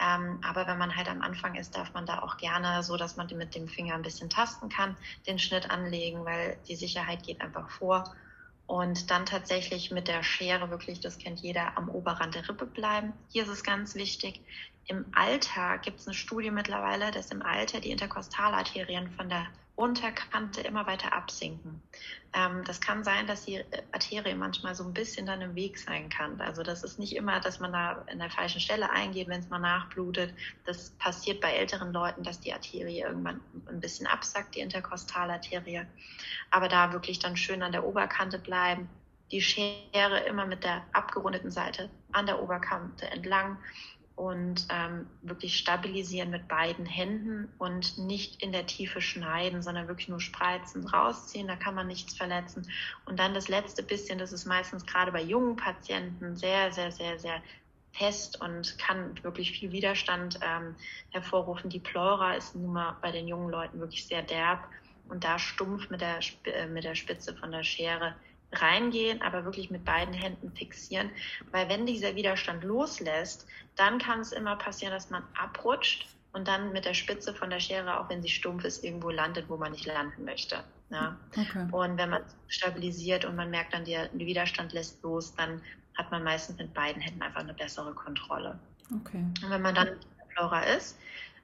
Ähm, 0.00 0.40
aber 0.42 0.66
wenn 0.66 0.78
man 0.78 0.94
halt 0.94 1.08
am 1.08 1.22
Anfang 1.22 1.54
ist, 1.56 1.76
darf 1.76 1.92
man 1.92 2.06
da 2.06 2.20
auch 2.20 2.36
gerne 2.36 2.82
so, 2.82 2.96
dass 2.96 3.16
man 3.16 3.26
mit 3.36 3.54
dem 3.54 3.68
Finger 3.68 3.94
ein 3.94 4.02
bisschen 4.02 4.30
tasten 4.30 4.68
kann, 4.68 4.96
den 5.26 5.38
Schnitt 5.38 5.70
anlegen, 5.70 6.24
weil 6.24 6.56
die 6.68 6.76
Sicherheit 6.76 7.24
geht 7.24 7.40
einfach 7.40 7.68
vor. 7.70 8.04
Und 8.66 9.10
dann 9.10 9.24
tatsächlich 9.24 9.90
mit 9.90 10.08
der 10.08 10.22
Schere 10.22 10.70
wirklich, 10.70 11.00
das 11.00 11.18
kennt 11.18 11.40
jeder, 11.40 11.76
am 11.76 11.88
Oberrand 11.88 12.34
der 12.34 12.48
Rippe 12.48 12.66
bleiben. 12.66 13.14
Hier 13.30 13.44
ist 13.44 13.48
es 13.48 13.64
ganz 13.64 13.94
wichtig, 13.94 14.42
im 14.86 15.06
Alter 15.14 15.78
gibt 15.78 16.00
es 16.00 16.06
eine 16.06 16.14
Studie 16.14 16.50
mittlerweile, 16.50 17.10
dass 17.10 17.30
im 17.30 17.42
Alter 17.42 17.80
die 17.80 17.90
Interkostalarterien 17.90 19.10
von 19.10 19.28
der 19.28 19.46
Unterkante 19.78 20.60
immer 20.60 20.88
weiter 20.88 21.12
absinken. 21.12 21.80
Ähm, 22.32 22.64
das 22.64 22.80
kann 22.80 23.04
sein, 23.04 23.28
dass 23.28 23.44
die 23.44 23.64
Arterie 23.92 24.34
manchmal 24.34 24.74
so 24.74 24.82
ein 24.82 24.92
bisschen 24.92 25.24
dann 25.24 25.40
im 25.40 25.54
Weg 25.54 25.78
sein 25.78 26.08
kann. 26.08 26.40
Also 26.40 26.64
das 26.64 26.82
ist 26.82 26.98
nicht 26.98 27.14
immer, 27.14 27.38
dass 27.38 27.60
man 27.60 27.72
da 27.72 28.04
in 28.10 28.18
der 28.18 28.28
falschen 28.28 28.60
Stelle 28.60 28.90
eingeht, 28.90 29.28
wenn 29.28 29.38
es 29.38 29.48
mal 29.50 29.60
nachblutet. 29.60 30.34
Das 30.66 30.90
passiert 30.98 31.40
bei 31.40 31.52
älteren 31.52 31.92
Leuten, 31.92 32.24
dass 32.24 32.40
die 32.40 32.52
Arterie 32.52 33.02
irgendwann 33.02 33.40
ein 33.68 33.78
bisschen 33.78 34.08
absackt, 34.08 34.56
die 34.56 34.60
Interkostalarterie. 34.60 35.86
Aber 36.50 36.66
da 36.66 36.92
wirklich 36.92 37.20
dann 37.20 37.36
schön 37.36 37.62
an 37.62 37.70
der 37.70 37.86
Oberkante 37.86 38.40
bleiben, 38.40 38.90
die 39.30 39.40
Schere 39.40 40.24
immer 40.26 40.44
mit 40.44 40.64
der 40.64 40.82
abgerundeten 40.92 41.52
Seite 41.52 41.88
an 42.10 42.26
der 42.26 42.42
Oberkante 42.42 43.08
entlang 43.08 43.58
und 44.18 44.66
ähm, 44.68 45.06
wirklich 45.22 45.56
stabilisieren 45.56 46.30
mit 46.30 46.48
beiden 46.48 46.84
Händen 46.84 47.48
und 47.58 47.98
nicht 47.98 48.42
in 48.42 48.50
der 48.50 48.66
Tiefe 48.66 49.00
schneiden, 49.00 49.62
sondern 49.62 49.86
wirklich 49.86 50.08
nur 50.08 50.20
spreizen, 50.20 50.84
rausziehen, 50.84 51.46
da 51.46 51.54
kann 51.54 51.76
man 51.76 51.86
nichts 51.86 52.16
verletzen. 52.16 52.68
Und 53.06 53.20
dann 53.20 53.32
das 53.32 53.46
letzte 53.46 53.84
bisschen, 53.84 54.18
das 54.18 54.32
ist 54.32 54.44
meistens 54.44 54.84
gerade 54.86 55.12
bei 55.12 55.22
jungen 55.22 55.54
Patienten 55.54 56.34
sehr, 56.34 56.72
sehr, 56.72 56.90
sehr, 56.90 57.20
sehr 57.20 57.40
fest 57.92 58.40
und 58.40 58.76
kann 58.78 59.22
wirklich 59.22 59.52
viel 59.52 59.70
Widerstand 59.70 60.40
ähm, 60.42 60.74
hervorrufen. 61.10 61.70
Die 61.70 61.78
Pleura 61.78 62.34
ist 62.34 62.56
nun 62.56 62.72
mal 62.72 62.96
bei 63.00 63.12
den 63.12 63.28
jungen 63.28 63.50
Leuten 63.50 63.78
wirklich 63.78 64.04
sehr 64.04 64.22
derb 64.22 64.68
und 65.08 65.22
da 65.22 65.38
stumpf 65.38 65.90
mit 65.90 66.00
der, 66.00 66.18
äh, 66.44 66.66
mit 66.66 66.82
der 66.82 66.96
Spitze 66.96 67.36
von 67.36 67.52
der 67.52 67.62
Schere 67.62 68.16
reingehen, 68.52 69.20
aber 69.22 69.44
wirklich 69.44 69.70
mit 69.70 69.84
beiden 69.84 70.14
Händen 70.14 70.50
fixieren, 70.52 71.10
weil 71.50 71.68
wenn 71.68 71.86
dieser 71.86 72.14
Widerstand 72.14 72.64
loslässt, 72.64 73.46
dann 73.76 73.98
kann 73.98 74.20
es 74.20 74.32
immer 74.32 74.56
passieren, 74.56 74.92
dass 74.92 75.10
man 75.10 75.22
abrutscht 75.38 76.06
und 76.32 76.48
dann 76.48 76.72
mit 76.72 76.84
der 76.84 76.94
Spitze 76.94 77.34
von 77.34 77.50
der 77.50 77.60
Schere, 77.60 78.00
auch 78.00 78.08
wenn 78.08 78.22
sie 78.22 78.28
stumpf 78.28 78.64
ist, 78.64 78.84
irgendwo 78.84 79.10
landet, 79.10 79.48
wo 79.48 79.56
man 79.56 79.72
nicht 79.72 79.86
landen 79.86 80.24
möchte. 80.24 80.62
Ja? 80.90 81.16
Okay. 81.36 81.66
Und 81.72 81.98
wenn 81.98 82.10
man 82.10 82.22
stabilisiert 82.48 83.24
und 83.24 83.36
man 83.36 83.50
merkt 83.50 83.74
dann, 83.74 83.84
der 83.84 84.08
Widerstand 84.12 84.72
lässt 84.72 85.02
los, 85.02 85.34
dann 85.34 85.62
hat 85.96 86.10
man 86.10 86.22
meistens 86.22 86.58
mit 86.58 86.72
beiden 86.74 87.02
Händen 87.02 87.22
einfach 87.22 87.40
eine 87.40 87.54
bessere 87.54 87.92
Kontrolle. 87.92 88.58
Okay. 88.94 89.24
Und 89.42 89.50
wenn 89.50 89.62
man 89.62 89.74
dann 89.74 89.88
Flora 90.34 90.62
ist, 90.62 90.96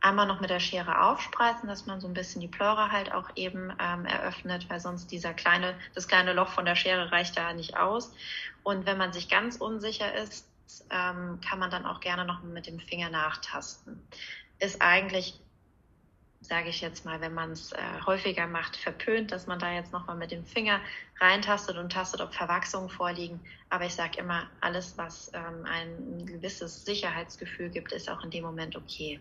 einmal 0.04 0.26
noch 0.26 0.40
mit 0.40 0.50
der 0.50 0.60
Schere 0.60 1.00
aufspreizen, 1.00 1.66
dass 1.66 1.86
man 1.86 2.00
so 2.00 2.06
ein 2.06 2.14
bisschen 2.14 2.40
die 2.40 2.48
Pleura 2.48 2.90
halt 2.90 3.12
auch 3.12 3.30
eben 3.36 3.72
ähm, 3.80 4.04
eröffnet, 4.04 4.68
weil 4.68 4.78
sonst 4.78 5.10
dieser 5.10 5.32
kleine, 5.32 5.74
das 5.94 6.06
kleine 6.06 6.34
Loch 6.34 6.48
von 6.48 6.66
der 6.66 6.76
Schere 6.76 7.10
reicht 7.10 7.36
da 7.38 7.52
nicht 7.54 7.76
aus. 7.76 8.12
Und 8.62 8.84
wenn 8.84 8.98
man 8.98 9.12
sich 9.12 9.28
ganz 9.28 9.56
unsicher 9.56 10.14
ist, 10.14 10.46
ähm, 10.90 11.40
kann 11.40 11.58
man 11.58 11.70
dann 11.70 11.86
auch 11.86 12.00
gerne 12.00 12.26
noch 12.26 12.42
mit 12.42 12.66
dem 12.66 12.80
Finger 12.80 13.08
nachtasten. 13.08 14.06
Ist 14.58 14.82
eigentlich, 14.82 15.40
sage 16.42 16.68
ich 16.68 16.82
jetzt 16.82 17.06
mal, 17.06 17.22
wenn 17.22 17.32
man 17.32 17.52
es 17.52 17.72
äh, 17.72 17.78
häufiger 18.04 18.46
macht, 18.46 18.76
verpönt, 18.76 19.32
dass 19.32 19.46
man 19.46 19.58
da 19.58 19.72
jetzt 19.72 19.92
nochmal 19.92 20.16
mit 20.16 20.30
dem 20.30 20.44
Finger 20.44 20.80
reintastet 21.18 21.78
und 21.78 21.92
tastet, 21.92 22.20
ob 22.20 22.34
Verwachsungen 22.34 22.90
vorliegen. 22.90 23.40
Aber 23.70 23.86
ich 23.86 23.94
sage 23.94 24.18
immer, 24.18 24.50
alles, 24.60 24.98
was 24.98 25.32
ähm, 25.32 25.64
ein 25.64 26.26
gewisses 26.26 26.84
Sicherheitsgefühl 26.84 27.70
gibt, 27.70 27.92
ist 27.92 28.10
auch 28.10 28.22
in 28.22 28.30
dem 28.30 28.44
Moment 28.44 28.76
okay. 28.76 29.18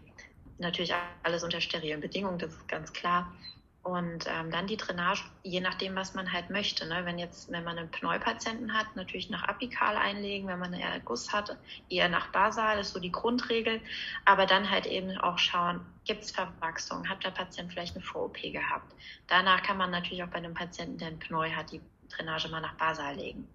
Natürlich 0.58 0.94
alles 1.24 1.44
unter 1.44 1.62
sterilen 1.62 2.02
Bedingungen, 2.02 2.39
das 2.39 2.52
ist 2.52 2.68
ganz 2.68 2.94
klar. 2.94 3.34
Und 3.84 4.28
ähm, 4.28 4.50
dann 4.50 4.66
die 4.66 4.78
Drainage, 4.78 5.26
je 5.44 5.60
nachdem, 5.60 5.94
was 5.94 6.13
man 6.13 6.32
halt 6.32 6.50
möchte. 6.50 6.88
Ne? 6.88 7.02
Wenn 7.04 7.20
jetzt, 7.20 7.52
wenn 7.52 7.66
man 7.66 7.78
einen 7.78 7.92
Pneupatienten 7.92 8.74
hat, 8.74 8.96
natürlich 8.96 9.30
nach 9.30 9.44
apikal 9.44 9.98
einlegen. 9.98 10.48
Wenn 10.48 10.60
man 10.60 10.72
eher 10.72 11.02
Guss 11.02 11.34
hat, 11.34 11.58
eher 11.89 12.08
nach 12.08 12.32
basal, 12.32 12.80
ist 12.80 12.94
so 12.94 13.02
die 13.02 13.12
Grundregel. 13.12 13.82
Aber 14.24 14.46
dann 14.46 14.70
halt 14.70 14.86
eben 14.86 15.18
auch 15.18 15.38
schauen, 15.38 15.82
gibt 16.06 16.24
es 16.24 16.32
Verwachsung? 16.32 17.10
Hat 17.10 17.26
der 17.26 17.32
Patient 17.32 17.74
vielleicht 17.74 17.98
eine 17.98 18.06
Vor-OP 18.06 18.42
gehabt? 18.42 18.96
Danach 19.28 19.62
kann 19.63 19.76
man 19.76 19.92
natürlich 19.92 20.24
auch 20.24 20.30
bei 20.30 20.38
einem 20.38 20.54
Patienten, 20.54 20.98
der 20.98 21.10
einen 21.10 21.20
Pneu 21.20 21.52
hat, 21.52 21.74
die 21.74 21.82
Drainage 22.08 22.48
mal 22.48 22.62
nach 22.62 22.76
basal 22.76 23.16
legen. 23.16 23.50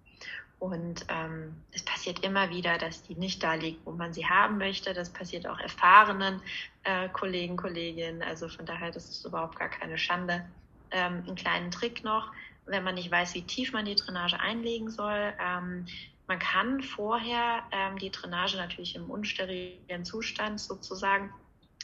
Und 0.59 1.05
ähm, 1.07 1.55
es 1.71 1.83
passiert 1.83 2.19
immer 2.19 2.49
wieder, 2.49 2.77
dass 2.77 3.01
die 3.03 3.15
nicht 3.15 3.41
da 3.41 3.53
liegt, 3.53 3.85
wo 3.85 3.91
man 3.91 4.13
sie 4.13 4.25
haben 4.25 4.57
möchte. 4.57 4.93
Das 4.93 5.09
passiert 5.09 5.47
auch 5.47 5.59
erfahrenen 5.59 6.41
äh, 6.83 7.07
Kollegen, 7.09 7.55
Kolleginnen. 7.55 8.21
Also 8.21 8.49
von 8.49 8.65
daher, 8.65 8.91
das 8.91 9.09
ist 9.09 9.25
überhaupt 9.25 9.57
gar 9.57 9.69
keine 9.69 9.97
Schande. 9.97 10.45
Ähm, 10.91 11.23
einen 11.25 11.35
kleinen 11.35 11.71
Trick 11.71 12.03
noch, 12.03 12.31
wenn 12.65 12.83
man 12.83 12.95
nicht 12.95 13.09
weiß, 13.09 13.35
wie 13.35 13.43
tief 13.43 13.71
man 13.71 13.85
die 13.85 13.95
Drainage 13.95 14.37
einlegen 14.39 14.89
soll. 14.89 15.33
Ähm, 15.39 15.85
man 16.27 16.39
kann 16.39 16.83
vorher 16.83 17.63
ähm, 17.71 17.97
die 17.97 18.11
Drainage 18.11 18.57
natürlich 18.57 18.95
im 18.95 19.09
unsterilen 19.09 20.03
Zustand 20.03 20.59
sozusagen 20.59 21.33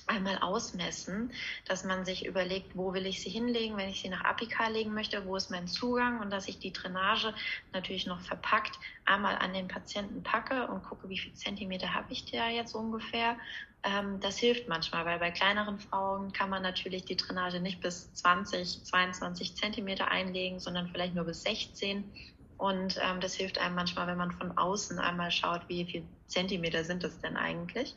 einmal 0.07 0.37
ausmessen, 0.39 1.33
dass 1.65 1.83
man 1.83 2.05
sich 2.05 2.25
überlegt, 2.25 2.75
wo 2.75 2.93
will 2.93 3.05
ich 3.05 3.21
sie 3.21 3.29
hinlegen, 3.29 3.77
wenn 3.77 3.89
ich 3.89 4.01
sie 4.01 4.09
nach 4.09 4.23
apikal 4.23 4.71
legen 4.71 4.93
möchte, 4.93 5.25
wo 5.25 5.35
ist 5.35 5.49
mein 5.49 5.67
Zugang 5.67 6.19
und 6.19 6.31
dass 6.31 6.47
ich 6.47 6.59
die 6.59 6.73
Drainage 6.73 7.33
natürlich 7.73 8.05
noch 8.05 8.21
verpackt 8.21 8.77
einmal 9.05 9.35
an 9.37 9.53
den 9.53 9.67
Patienten 9.67 10.23
packe 10.23 10.67
und 10.67 10.83
gucke, 10.83 11.09
wie 11.09 11.17
viel 11.17 11.33
Zentimeter 11.33 11.93
habe 11.93 12.11
ich 12.13 12.29
da 12.31 12.49
jetzt 12.49 12.75
ungefähr. 12.75 13.37
Ähm, 13.83 14.19
das 14.19 14.37
hilft 14.37 14.67
manchmal, 14.67 15.05
weil 15.05 15.19
bei 15.19 15.31
kleineren 15.31 15.79
Frauen 15.79 16.31
kann 16.33 16.49
man 16.49 16.61
natürlich 16.61 17.05
die 17.05 17.17
Drainage 17.17 17.59
nicht 17.59 17.81
bis 17.81 18.13
20, 18.13 18.83
22 18.85 19.55
Zentimeter 19.55 20.09
einlegen, 20.09 20.59
sondern 20.59 20.87
vielleicht 20.89 21.15
nur 21.15 21.25
bis 21.25 21.43
16. 21.43 22.11
Und 22.57 22.99
ähm, 23.01 23.19
das 23.19 23.35
hilft 23.35 23.57
einem 23.57 23.75
manchmal, 23.75 24.07
wenn 24.07 24.17
man 24.17 24.31
von 24.31 24.57
außen 24.57 24.97
einmal 24.99 25.31
schaut, 25.31 25.67
wie 25.67 25.85
viel 25.85 26.07
Zentimeter 26.27 26.83
sind 26.83 27.03
es 27.03 27.19
denn 27.19 27.37
eigentlich 27.37 27.95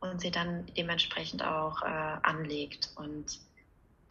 und 0.00 0.20
sie 0.20 0.30
dann 0.30 0.66
dementsprechend 0.76 1.44
auch 1.44 1.82
äh, 1.82 1.86
anlegt 2.22 2.90
und 2.96 3.38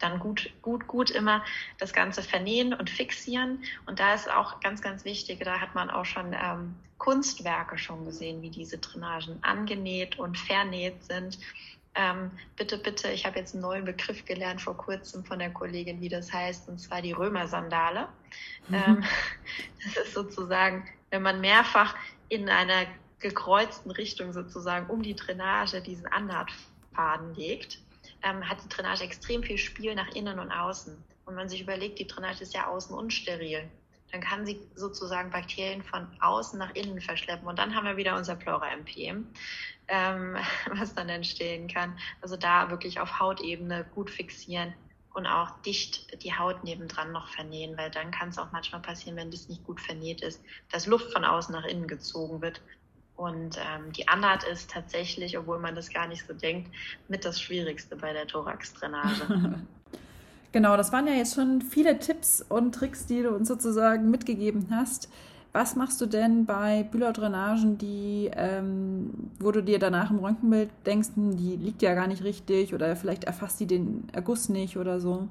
dann 0.00 0.18
gut, 0.18 0.50
gut, 0.62 0.86
gut 0.86 1.10
immer 1.10 1.44
das 1.78 1.92
Ganze 1.92 2.22
vernähen 2.22 2.72
und 2.72 2.90
fixieren. 2.90 3.62
Und 3.86 4.00
da 4.00 4.14
ist 4.14 4.30
auch 4.30 4.60
ganz, 4.60 4.80
ganz 4.82 5.04
wichtig, 5.04 5.40
da 5.44 5.60
hat 5.60 5.74
man 5.74 5.90
auch 5.90 6.06
schon 6.06 6.32
ähm, 6.32 6.74
Kunstwerke 6.98 7.78
schon 7.78 8.04
gesehen, 8.04 8.42
wie 8.42 8.50
diese 8.50 8.78
Drainagen 8.78 9.42
angenäht 9.42 10.18
und 10.18 10.38
vernäht 10.38 11.04
sind. 11.04 11.38
Ähm, 11.94 12.30
bitte, 12.56 12.78
bitte, 12.78 13.10
ich 13.10 13.26
habe 13.26 13.38
jetzt 13.38 13.54
einen 13.54 13.62
neuen 13.62 13.84
Begriff 13.84 14.24
gelernt 14.24 14.62
vor 14.62 14.76
kurzem 14.76 15.24
von 15.24 15.38
der 15.38 15.50
Kollegin, 15.50 16.00
wie 16.00 16.08
das 16.08 16.32
heißt, 16.32 16.68
und 16.68 16.78
zwar 16.78 17.02
die 17.02 17.12
Römersandale. 17.12 18.08
Mhm. 18.68 18.74
Ähm, 18.74 19.04
das 19.84 20.06
ist 20.06 20.14
sozusagen, 20.14 20.88
wenn 21.10 21.22
man 21.22 21.40
mehrfach 21.40 21.96
in 22.28 22.48
einer 22.48 22.86
gekreuzten 23.20 23.90
Richtung 23.90 24.32
sozusagen 24.32 24.88
um 24.90 25.02
die 25.02 25.14
Drainage 25.14 25.80
diesen 25.80 26.06
Annahtfaden 26.06 27.34
legt, 27.34 27.78
ähm, 28.22 28.48
hat 28.48 28.58
die 28.64 28.68
Drainage 28.68 29.04
extrem 29.04 29.42
viel 29.42 29.58
Spiel 29.58 29.94
nach 29.94 30.08
innen 30.14 30.38
und 30.38 30.50
außen. 30.50 30.96
Und 31.26 31.34
man 31.34 31.48
sich 31.48 31.60
überlegt, 31.60 31.98
die 31.98 32.06
Drainage 32.06 32.42
ist 32.42 32.54
ja 32.54 32.66
außen 32.66 32.96
unsteril 32.96 33.70
dann 34.12 34.20
kann 34.20 34.46
sie 34.46 34.60
sozusagen 34.74 35.30
Bakterien 35.30 35.82
von 35.82 36.06
außen 36.20 36.58
nach 36.58 36.74
innen 36.74 37.00
verschleppen. 37.00 37.46
Und 37.46 37.58
dann 37.58 37.74
haben 37.74 37.86
wir 37.86 37.96
wieder 37.96 38.16
unser 38.16 38.36
Plora-MPM, 38.36 39.26
ähm, 39.88 40.36
was 40.74 40.94
dann 40.94 41.08
entstehen 41.08 41.68
kann. 41.68 41.98
Also 42.20 42.36
da 42.36 42.70
wirklich 42.70 43.00
auf 43.00 43.20
Hautebene 43.20 43.86
gut 43.94 44.10
fixieren 44.10 44.74
und 45.14 45.26
auch 45.26 45.50
dicht 45.62 46.22
die 46.22 46.36
Haut 46.36 46.62
nebendran 46.62 47.12
noch 47.12 47.28
vernähen, 47.28 47.76
weil 47.76 47.90
dann 47.90 48.10
kann 48.10 48.28
es 48.28 48.38
auch 48.38 48.52
manchmal 48.52 48.80
passieren, 48.80 49.16
wenn 49.16 49.30
das 49.30 49.48
nicht 49.48 49.64
gut 49.64 49.80
vernäht 49.80 50.22
ist, 50.22 50.42
dass 50.70 50.86
Luft 50.86 51.12
von 51.12 51.24
außen 51.24 51.52
nach 51.52 51.64
innen 51.64 51.88
gezogen 51.88 52.40
wird. 52.42 52.60
Und 53.20 53.58
ähm, 53.58 53.92
die 53.92 54.08
Annaht 54.08 54.44
ist 54.44 54.70
tatsächlich, 54.70 55.36
obwohl 55.36 55.58
man 55.58 55.74
das 55.74 55.90
gar 55.90 56.08
nicht 56.08 56.26
so 56.26 56.32
denkt, 56.32 56.70
mit 57.08 57.26
das 57.26 57.38
Schwierigste 57.38 57.94
bei 57.94 58.14
der 58.14 58.26
Thorax-Drainage. 58.26 59.60
Genau, 60.52 60.76
das 60.76 60.92
waren 60.92 61.06
ja 61.06 61.12
jetzt 61.12 61.36
schon 61.36 61.62
viele 61.62 62.00
Tipps 62.00 62.42
und 62.42 62.74
Tricks, 62.74 63.06
die 63.06 63.22
du 63.22 63.30
uns 63.30 63.46
sozusagen 63.46 64.10
mitgegeben 64.10 64.66
hast. 64.72 65.08
Was 65.52 65.76
machst 65.76 66.00
du 66.00 66.06
denn 66.06 66.44
bei 66.44 66.82
Bülaudrainagen, 66.82 67.78
die, 67.78 68.28
ähm, 68.34 69.30
wo 69.38 69.52
du 69.52 69.62
dir 69.62 69.78
danach 69.78 70.10
im 70.10 70.18
Röntgenbild 70.18 70.70
denkst, 70.84 71.10
hm, 71.14 71.36
die 71.36 71.54
liegt 71.54 71.82
ja 71.82 71.94
gar 71.94 72.08
nicht 72.08 72.24
richtig 72.24 72.74
oder 72.74 72.96
vielleicht 72.96 73.22
erfasst 73.22 73.60
die 73.60 73.66
den 73.66 74.08
Erguss 74.12 74.48
nicht 74.48 74.76
oder 74.76 74.98
so? 74.98 75.28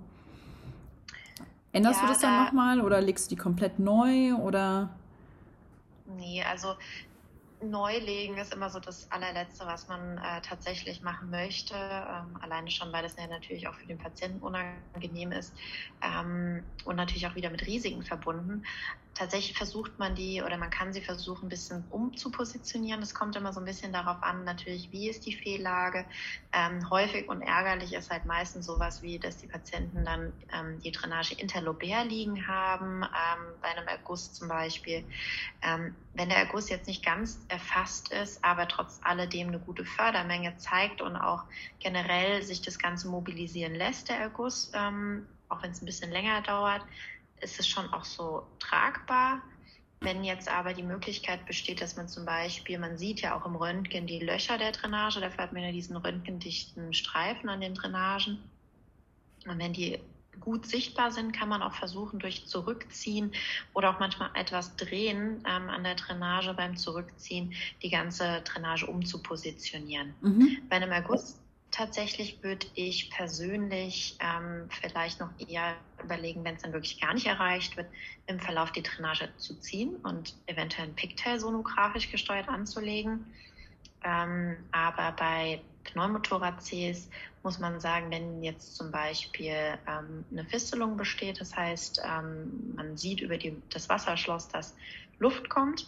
Änderst 1.74 2.00
ja, 2.00 2.08
du 2.08 2.14
das 2.14 2.22
dann 2.22 2.38
da, 2.38 2.46
nochmal 2.46 2.80
oder 2.80 3.02
legst 3.02 3.30
du 3.30 3.36
die 3.36 3.42
komplett 3.42 3.78
neu 3.78 4.36
oder? 4.36 4.90
Nee, 6.18 6.42
also 6.50 6.76
Neulegen 7.62 8.38
ist 8.38 8.54
immer 8.54 8.70
so 8.70 8.80
das 8.80 9.12
allerletzte, 9.12 9.66
was 9.66 9.88
man 9.88 10.18
äh, 10.18 10.42
tatsächlich 10.42 11.02
machen 11.02 11.30
möchte. 11.30 11.76
Ähm, 11.76 12.38
alleine 12.42 12.72
schon, 12.72 12.92
weil 12.94 13.04
das 13.04 13.16
ja 13.18 13.28
natürlich 13.28 13.68
auch 13.68 13.74
für 13.76 13.88
den 13.88 13.98
Patienten 13.98 14.40
unangenehm 14.40 15.32
ist 15.32 15.54
ähm, 16.02 16.64
und 16.86 16.96
natürlich 16.96 17.28
auch 17.28 17.36
wieder 17.36 17.50
mit 17.50 17.66
Risiken 17.66 18.04
verbunden 18.04 18.64
tatsächlich 19.20 19.58
versucht 19.58 20.00
man 20.00 20.16
die 20.16 20.42
oder 20.42 20.58
man 20.58 20.70
kann 20.70 20.94
sie 20.94 21.02
versuchen, 21.02 21.48
ein 21.48 21.50
bisschen 21.50 21.84
umzupositionieren. 21.90 23.02
Es 23.02 23.14
kommt 23.14 23.36
immer 23.36 23.52
so 23.52 23.60
ein 23.60 23.66
bisschen 23.66 23.92
darauf 23.92 24.24
an, 24.24 24.46
natürlich, 24.46 24.94
wie 24.94 25.10
ist 25.10 25.26
die 25.26 25.34
Fehllage. 25.34 26.06
Ähm, 26.54 26.90
häufig 26.90 27.28
und 27.28 27.42
ärgerlich 27.42 27.94
ist 27.94 28.10
halt 28.12 28.26
meistens 28.26 28.66
sowas 28.66 29.04
wie, 29.04 29.20
dass 29.20 29.36
die 29.36 29.48
Patienten 29.48 30.06
dann 30.06 30.32
ähm, 30.54 30.80
die 30.80 30.94
Drainage 30.94 31.34
interlobär 31.34 32.06
liegen 32.06 32.48
haben, 32.48 33.04
ähm, 33.04 33.54
bei 33.62 33.68
einem 33.68 33.90
Erguss 33.90 34.34
zum 34.34 34.48
Beispiel. 34.48 35.04
Ähm, 35.64 35.94
wenn 36.14 36.30
der 36.30 36.38
Erguss 36.38 36.70
jetzt 36.70 36.88
nicht 36.88 37.04
ganz 37.04 37.40
erfasst 37.50 38.14
ist, 38.14 38.42
aber 38.46 38.70
trotz 38.70 39.02
alledem 39.04 39.50
eine 39.50 39.60
gute 39.60 39.84
Fördermenge 39.84 40.56
zeigt 40.56 41.02
und 41.02 41.18
auch 41.18 41.44
generell 41.80 42.42
sich 42.42 42.62
das 42.62 42.80
Ganze 42.80 43.10
mobilisieren 43.10 43.76
lässt, 43.76 44.08
der 44.08 44.18
Erguss, 44.18 44.72
ähm, 44.74 45.28
auch 45.50 45.62
wenn 45.62 45.72
es 45.72 45.82
ein 45.82 45.86
bisschen 45.86 46.12
länger 46.12 46.42
dauert, 46.42 46.84
ist 47.42 47.60
es 47.60 47.68
schon 47.68 47.92
auch 47.94 48.06
so 48.06 48.46
tragbar. 48.60 49.42
Wenn 50.02 50.24
jetzt 50.24 50.48
aber 50.48 50.74
die 50.74 50.84
Möglichkeit 50.84 51.46
besteht, 51.46 51.82
dass 51.82 51.98
man 51.98 52.08
zum 52.08 52.26
Beispiel, 52.26 52.80
man 52.80 52.98
sieht 52.98 53.22
ja 53.22 53.38
auch 53.38 53.46
im 53.46 53.56
Röntgen 53.56 54.08
die 54.08 54.20
Löcher 54.20 54.58
der 54.58 54.72
Drainage, 54.72 55.20
dafür 55.20 55.44
hat 55.44 55.54
man 55.54 55.64
ja 55.64 55.72
diesen 55.72 55.98
röntgendichten 55.98 56.94
Streifen 56.94 57.50
an 57.50 57.60
den 57.60 57.74
Drainagen. 57.74 58.40
Und 59.46 59.60
wenn 59.60 59.74
die 59.74 60.00
gut 60.40 60.66
sichtbar 60.66 61.12
sind, 61.12 61.34
kann 61.34 61.50
man 61.50 61.62
auch 61.62 61.74
versuchen, 61.74 62.20
durch 62.20 62.48
Zurückziehen 62.48 63.34
oder 63.74 63.90
auch 63.90 64.00
manchmal 64.00 64.30
etwas 64.36 64.78
drehen 64.78 65.44
ähm, 65.46 65.70
an 65.70 65.84
der 65.84 65.96
Drainage 65.96 66.54
beim 66.54 66.78
Zurückziehen, 66.78 67.54
die 67.82 67.90
ganze 67.90 68.42
Drainage 68.46 68.86
umzupositionieren. 68.86 70.14
Mhm. 70.22 70.58
Bei 70.70 70.78
einem 70.78 70.92
Erguss 70.92 71.38
Tatsächlich 71.72 72.44
würde 72.44 72.66
ich 72.74 73.12
persönlich 73.12 74.18
ähm, 74.20 74.70
vielleicht 74.82 75.20
noch 75.20 75.30
eher 75.38 75.76
überlegen, 76.04 76.44
wenn 76.44 76.56
es 76.56 76.64
dann 76.64 76.74
wirklich 76.74 77.00
gar 77.00 77.14
nicht 77.14 77.28
erreicht 77.28 77.78
wird, 77.78 77.88
im 78.26 78.40
Verlauf 78.40 78.72
die 78.72 78.82
Drainage 78.82 79.30
zu 79.38 79.60
ziehen 79.60 79.96
und 79.98 80.34
eventuell 80.48 80.88
ein 80.88 80.96
Pigtail 80.96 81.40
sonografisch 81.40 82.12
gesteuert 82.12 82.50
anzulegen. 82.50 83.34
Ähm, 84.04 84.58
aber 84.72 85.12
bei 85.12 85.62
Pneumothoraces 85.84 87.10
muss 87.44 87.60
man 87.60 87.80
sagen, 87.80 88.10
wenn 88.12 88.44
jetzt 88.44 88.76
zum 88.76 88.92
Beispiel 88.92 89.78
ähm, 89.88 90.26
eine 90.32 90.46
Fistelung 90.46 90.98
besteht, 90.98 91.40
das 91.40 91.56
heißt, 91.56 92.02
ähm, 92.04 92.74
man 92.76 92.98
sieht 92.98 93.22
über 93.22 93.38
die, 93.38 93.62
das 93.70 93.90
Wasserschloss, 93.90 94.48
dass 94.48 94.76
Luft 95.20 95.50
kommt 95.50 95.88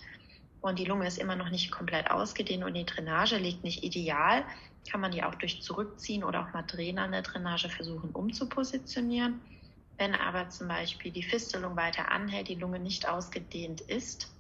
und 0.61 0.77
die 0.77 0.85
Lunge 0.85 1.07
ist 1.07 1.17
immer 1.17 1.35
noch 1.35 1.49
nicht 1.49 1.71
komplett 1.71 2.09
ausgedehnt 2.09 2.63
und 2.63 2.75
die 2.75 2.85
Drainage 2.85 3.37
liegt 3.37 3.63
nicht 3.63 3.83
ideal, 3.83 4.45
kann 4.89 5.01
man 5.01 5.11
die 5.11 5.23
auch 5.23 5.35
durch 5.35 5.61
Zurückziehen 5.61 6.23
oder 6.23 6.41
auch 6.41 6.53
mal 6.53 6.63
Drehen 6.63 6.99
an 6.99 7.11
der 7.11 7.23
Drainage 7.23 7.69
versuchen 7.69 8.11
umzupositionieren. 8.11 9.41
Wenn 9.97 10.15
aber 10.15 10.49
zum 10.49 10.67
Beispiel 10.67 11.11
die 11.11 11.23
Fistelung 11.23 11.75
weiter 11.75 12.11
anhält, 12.11 12.47
die 12.47 12.55
Lunge 12.55 12.79
nicht 12.79 13.07
ausgedehnt 13.07 13.81
ist, 13.81 14.33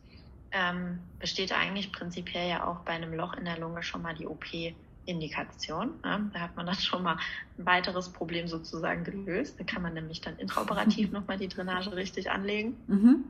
ähm, 0.51 0.99
besteht 1.19 1.53
eigentlich 1.53 1.91
prinzipiell 1.91 2.49
ja 2.49 2.67
auch 2.67 2.79
bei 2.79 2.93
einem 2.93 3.13
Loch 3.13 3.33
in 3.33 3.45
der 3.45 3.57
Lunge 3.57 3.83
schon 3.83 4.01
mal 4.01 4.13
die 4.13 4.27
OP-Indikation. 4.27 5.99
Ne? 6.03 6.29
Da 6.33 6.39
hat 6.39 6.55
man 6.55 6.65
dann 6.65 6.75
schon 6.75 7.03
mal 7.03 7.17
ein 7.57 7.65
weiteres 7.65 8.11
Problem 8.11 8.47
sozusagen 8.47 9.03
gelöst. 9.03 9.59
Da 9.59 9.63
kann 9.63 9.81
man 9.81 9.93
nämlich 9.93 10.21
dann 10.21 10.37
intraoperativ 10.37 11.11
nochmal 11.11 11.37
die 11.37 11.47
Drainage 11.47 11.95
richtig 11.95 12.29
anlegen. 12.29 12.75
Mhm. 12.87 13.23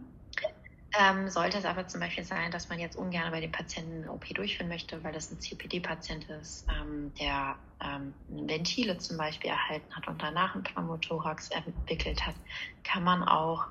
Ähm, 0.99 1.29
sollte 1.29 1.57
es 1.57 1.63
aber 1.65 1.87
zum 1.87 2.01
Beispiel 2.01 2.25
sein, 2.25 2.51
dass 2.51 2.67
man 2.67 2.77
jetzt 2.77 2.97
ungern 2.97 3.31
bei 3.31 3.39
dem 3.39 3.51
Patienten 3.51 4.03
eine 4.03 4.11
OP 4.11 4.27
durchführen 4.33 4.67
möchte, 4.67 5.01
weil 5.03 5.13
das 5.13 5.31
ein 5.31 5.39
CPD-Patient 5.39 6.29
ist, 6.29 6.65
ähm, 6.69 7.13
der 7.19 7.55
ähm, 7.81 8.13
Ventile 8.27 8.97
zum 8.97 9.17
Beispiel 9.17 9.51
erhalten 9.51 9.95
hat 9.95 10.07
und 10.09 10.21
danach 10.21 10.53
einen 10.53 10.63
Pneumothorax 10.63 11.49
entwickelt 11.51 12.25
hat, 12.25 12.35
kann 12.83 13.05
man 13.05 13.23
auch 13.23 13.67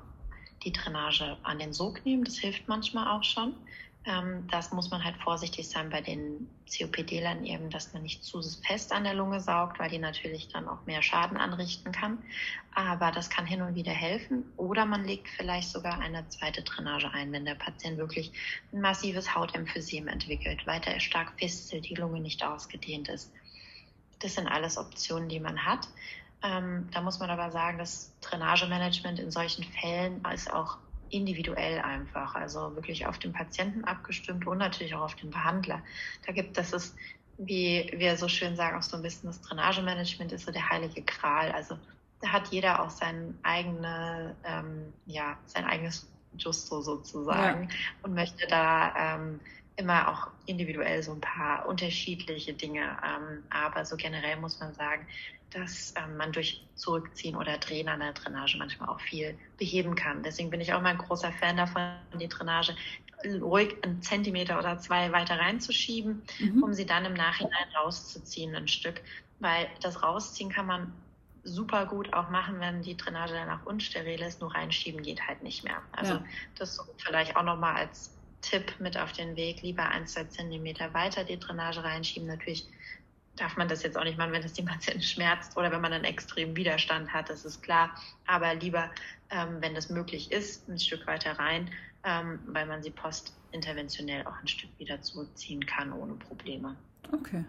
die 0.63 0.71
Drainage 0.71 1.37
an 1.43 1.59
den 1.59 1.73
Sog 1.73 2.03
nehmen. 2.05 2.23
Das 2.23 2.37
hilft 2.37 2.67
manchmal 2.67 3.07
auch 3.07 3.23
schon. 3.23 3.53
Ähm, 4.03 4.47
das 4.49 4.71
muss 4.71 4.89
man 4.89 5.03
halt 5.03 5.15
vorsichtig 5.17 5.69
sein 5.69 5.91
bei 5.91 6.01
den 6.01 6.49
COPD-Lern 6.67 7.45
eben, 7.45 7.69
dass 7.69 7.93
man 7.93 8.01
nicht 8.01 8.23
zu 8.23 8.41
fest 8.65 8.91
an 8.91 9.03
der 9.03 9.13
Lunge 9.13 9.39
saugt, 9.39 9.77
weil 9.79 9.91
die 9.91 9.99
natürlich 9.99 10.47
dann 10.47 10.67
auch 10.67 10.85
mehr 10.87 11.03
Schaden 11.03 11.37
anrichten 11.37 11.91
kann. 11.91 12.17
Aber 12.73 13.11
das 13.11 13.29
kann 13.29 13.45
hin 13.45 13.61
und 13.61 13.75
wieder 13.75 13.91
helfen. 13.91 14.43
Oder 14.57 14.85
man 14.85 15.05
legt 15.05 15.29
vielleicht 15.29 15.69
sogar 15.69 15.99
eine 15.99 16.27
zweite 16.29 16.63
Drainage 16.63 17.11
ein, 17.11 17.31
wenn 17.31 17.45
der 17.45 17.55
Patient 17.55 17.97
wirklich 17.97 18.31
ein 18.73 18.81
massives 18.81 19.35
Hautemphysem 19.35 20.07
entwickelt, 20.07 20.65
weiter 20.65 20.99
stark 20.99 21.33
festelt, 21.37 21.87
die 21.87 21.95
Lunge 21.95 22.21
nicht 22.21 22.43
ausgedehnt 22.43 23.07
ist. 23.07 23.31
Das 24.19 24.33
sind 24.33 24.47
alles 24.47 24.77
Optionen, 24.77 25.29
die 25.29 25.39
man 25.39 25.63
hat. 25.63 25.87
Ähm, 26.43 26.89
da 26.91 27.01
muss 27.01 27.19
man 27.19 27.29
aber 27.29 27.51
sagen, 27.51 27.77
das 27.77 28.11
Drainagemanagement 28.21 29.19
in 29.19 29.29
solchen 29.29 29.63
Fällen 29.63 30.23
ist 30.33 30.51
auch 30.51 30.77
individuell 31.11 31.79
einfach, 31.79 32.35
also 32.35 32.75
wirklich 32.75 33.05
auf 33.05 33.19
den 33.19 33.33
Patienten 33.33 33.83
abgestimmt 33.83 34.47
und 34.47 34.57
natürlich 34.57 34.95
auch 34.95 35.01
auf 35.01 35.15
den 35.15 35.29
Behandler. 35.29 35.81
Da 36.25 36.33
gibt 36.33 36.57
das 36.57 36.73
ist, 36.73 36.95
wie 37.37 37.91
wir 37.95 38.17
so 38.17 38.27
schön 38.27 38.55
sagen, 38.55 38.77
auch 38.77 38.83
so 38.83 38.97
ein 38.97 39.03
bisschen 39.03 39.27
das 39.27 39.41
Drainagemanagement 39.41 40.31
ist 40.31 40.45
so 40.45 40.51
der 40.51 40.69
heilige 40.69 41.01
Gral. 41.01 41.51
Also 41.51 41.77
da 42.21 42.29
hat 42.29 42.47
jeder 42.47 42.81
auch 42.81 42.89
sein 42.89 43.37
eigene, 43.43 44.35
ähm, 44.43 44.93
ja, 45.05 45.37
sein 45.45 45.65
eigenes 45.65 46.07
Justo 46.37 46.81
sozusagen 46.81 47.63
ja. 47.63 47.69
und 48.03 48.13
möchte 48.13 48.47
da 48.47 48.93
ähm, 49.15 49.39
immer 49.75 50.09
auch 50.09 50.27
individuell 50.45 51.01
so 51.01 51.13
ein 51.13 51.21
paar 51.21 51.65
unterschiedliche 51.67 52.53
Dinge. 52.53 52.81
Ähm, 52.81 53.43
aber 53.49 53.85
so 53.85 53.95
generell 53.95 54.37
muss 54.37 54.59
man 54.59 54.73
sagen, 54.73 55.05
dass 55.51 55.93
ähm, 55.97 56.17
man 56.17 56.31
durch 56.31 56.65
Zurückziehen 56.75 57.35
oder 57.35 57.57
Drehen 57.57 57.89
an 57.89 57.99
der 57.99 58.13
Drainage 58.13 58.57
manchmal 58.57 58.89
auch 58.89 59.01
viel 59.01 59.37
beheben 59.57 59.95
kann. 59.95 60.23
Deswegen 60.23 60.49
bin 60.49 60.61
ich 60.61 60.73
auch 60.73 60.81
mal 60.81 60.89
ein 60.89 60.97
großer 60.97 61.31
Fan 61.33 61.57
davon, 61.57 61.83
die 62.19 62.27
Drainage 62.27 62.75
ruhig 63.41 63.75
einen 63.83 64.01
Zentimeter 64.01 64.57
oder 64.57 64.79
zwei 64.79 65.11
weiter 65.11 65.37
reinzuschieben, 65.37 66.23
mhm. 66.39 66.63
um 66.63 66.73
sie 66.73 66.85
dann 66.85 67.05
im 67.05 67.13
Nachhinein 67.13 67.67
rauszuziehen 67.75 68.55
ein 68.55 68.67
Stück. 68.67 69.01
Weil 69.39 69.67
das 69.81 70.01
Rausziehen 70.01 70.49
kann 70.49 70.65
man 70.67 70.93
super 71.43 71.85
gut 71.85 72.13
auch 72.13 72.29
machen, 72.29 72.59
wenn 72.59 72.81
die 72.81 72.95
Drainage 72.95 73.33
danach 73.33 73.65
unsteril 73.65 74.21
ist. 74.21 74.41
Nur 74.41 74.53
reinschieben 74.53 75.01
geht 75.01 75.27
halt 75.27 75.43
nicht 75.43 75.63
mehr. 75.63 75.81
Also 75.91 76.13
ja. 76.13 76.25
das 76.55 76.79
vielleicht 76.97 77.35
auch 77.35 77.43
nochmal 77.43 77.75
als 77.75 78.15
Tipp 78.41 78.75
mit 78.79 78.97
auf 78.97 79.11
den 79.11 79.35
Weg. 79.35 79.61
Lieber 79.61 79.87
ein, 79.89 80.07
zwei 80.07 80.23
Zentimeter 80.25 80.93
weiter 80.93 81.23
die 81.23 81.39
Drainage 81.39 81.83
reinschieben. 81.83 82.27
Natürlich 82.27 82.67
darf 83.41 83.57
man 83.57 83.67
das 83.67 83.83
jetzt 83.83 83.97
auch 83.97 84.03
nicht 84.03 84.17
machen, 84.17 84.31
wenn 84.31 84.43
es 84.43 84.53
die 84.53 84.61
Patienten 84.61 85.01
schmerzt 85.13 85.57
oder 85.57 85.71
wenn 85.71 85.81
man 85.81 85.91
einen 85.91 86.05
extremen 86.05 86.55
Widerstand 86.55 87.11
hat, 87.11 87.29
das 87.29 87.43
ist 87.43 87.61
klar. 87.61 87.89
Aber 88.27 88.53
lieber, 88.53 88.89
ähm, 89.29 89.57
wenn 89.59 89.73
das 89.73 89.89
möglich 89.89 90.31
ist, 90.31 90.69
ein 90.69 90.79
Stück 90.79 91.07
weiter 91.07 91.31
rein, 91.33 91.69
ähm, 92.03 92.39
weil 92.45 92.65
man 92.65 92.81
sie 92.83 92.91
postinterventionell 92.91 94.25
auch 94.25 94.39
ein 94.39 94.47
Stück 94.47 94.69
wieder 94.77 95.01
zurückziehen 95.01 95.65
kann 95.65 95.91
ohne 95.91 96.13
Probleme. 96.13 96.75
Okay. 97.11 97.43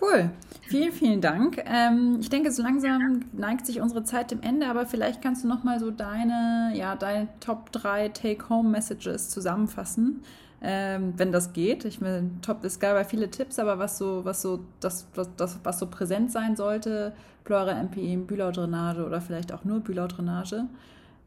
Cool. 0.00 0.30
Vielen, 0.62 0.92
vielen 0.92 1.20
Dank. 1.20 1.60
Ähm, 1.64 2.18
ich 2.20 2.28
denke, 2.28 2.52
so 2.52 2.62
langsam 2.62 3.24
neigt 3.32 3.66
sich 3.66 3.80
unsere 3.80 4.04
Zeit 4.04 4.30
dem 4.30 4.42
Ende, 4.42 4.68
aber 4.68 4.86
vielleicht 4.86 5.22
kannst 5.22 5.42
du 5.42 5.48
noch 5.48 5.64
mal 5.64 5.80
so 5.80 5.90
deine, 5.90 6.72
ja, 6.74 6.94
deine 6.94 7.28
Top 7.40 7.72
3 7.72 8.10
Take-Home-Messages 8.10 9.30
zusammenfassen, 9.30 10.22
ähm, 10.62 11.14
wenn 11.16 11.32
das 11.32 11.52
geht. 11.52 11.84
Ich 11.84 12.00
meine, 12.00 12.30
top, 12.42 12.64
es 12.64 12.80
gab 12.80 12.96
ja 12.96 13.04
viele 13.04 13.30
Tipps, 13.30 13.58
aber 13.58 13.78
was 13.78 13.98
so, 13.98 14.24
was 14.24 14.42
so, 14.42 14.64
das, 14.80 15.06
das, 15.14 15.28
das 15.36 15.58
was 15.62 15.78
so 15.78 15.86
präsent 15.86 16.32
sein 16.32 16.56
sollte, 16.56 17.12
Pleura, 17.44 17.74
MPE, 17.82 18.16
Bühlau-Drainage 18.26 19.04
oder 19.04 19.20
vielleicht 19.20 19.52
auch 19.52 19.64
nur 19.64 19.80
Bühlau-Drainage. 19.80 20.64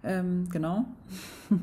Ähm, 0.04 0.50
genau. 0.50 0.86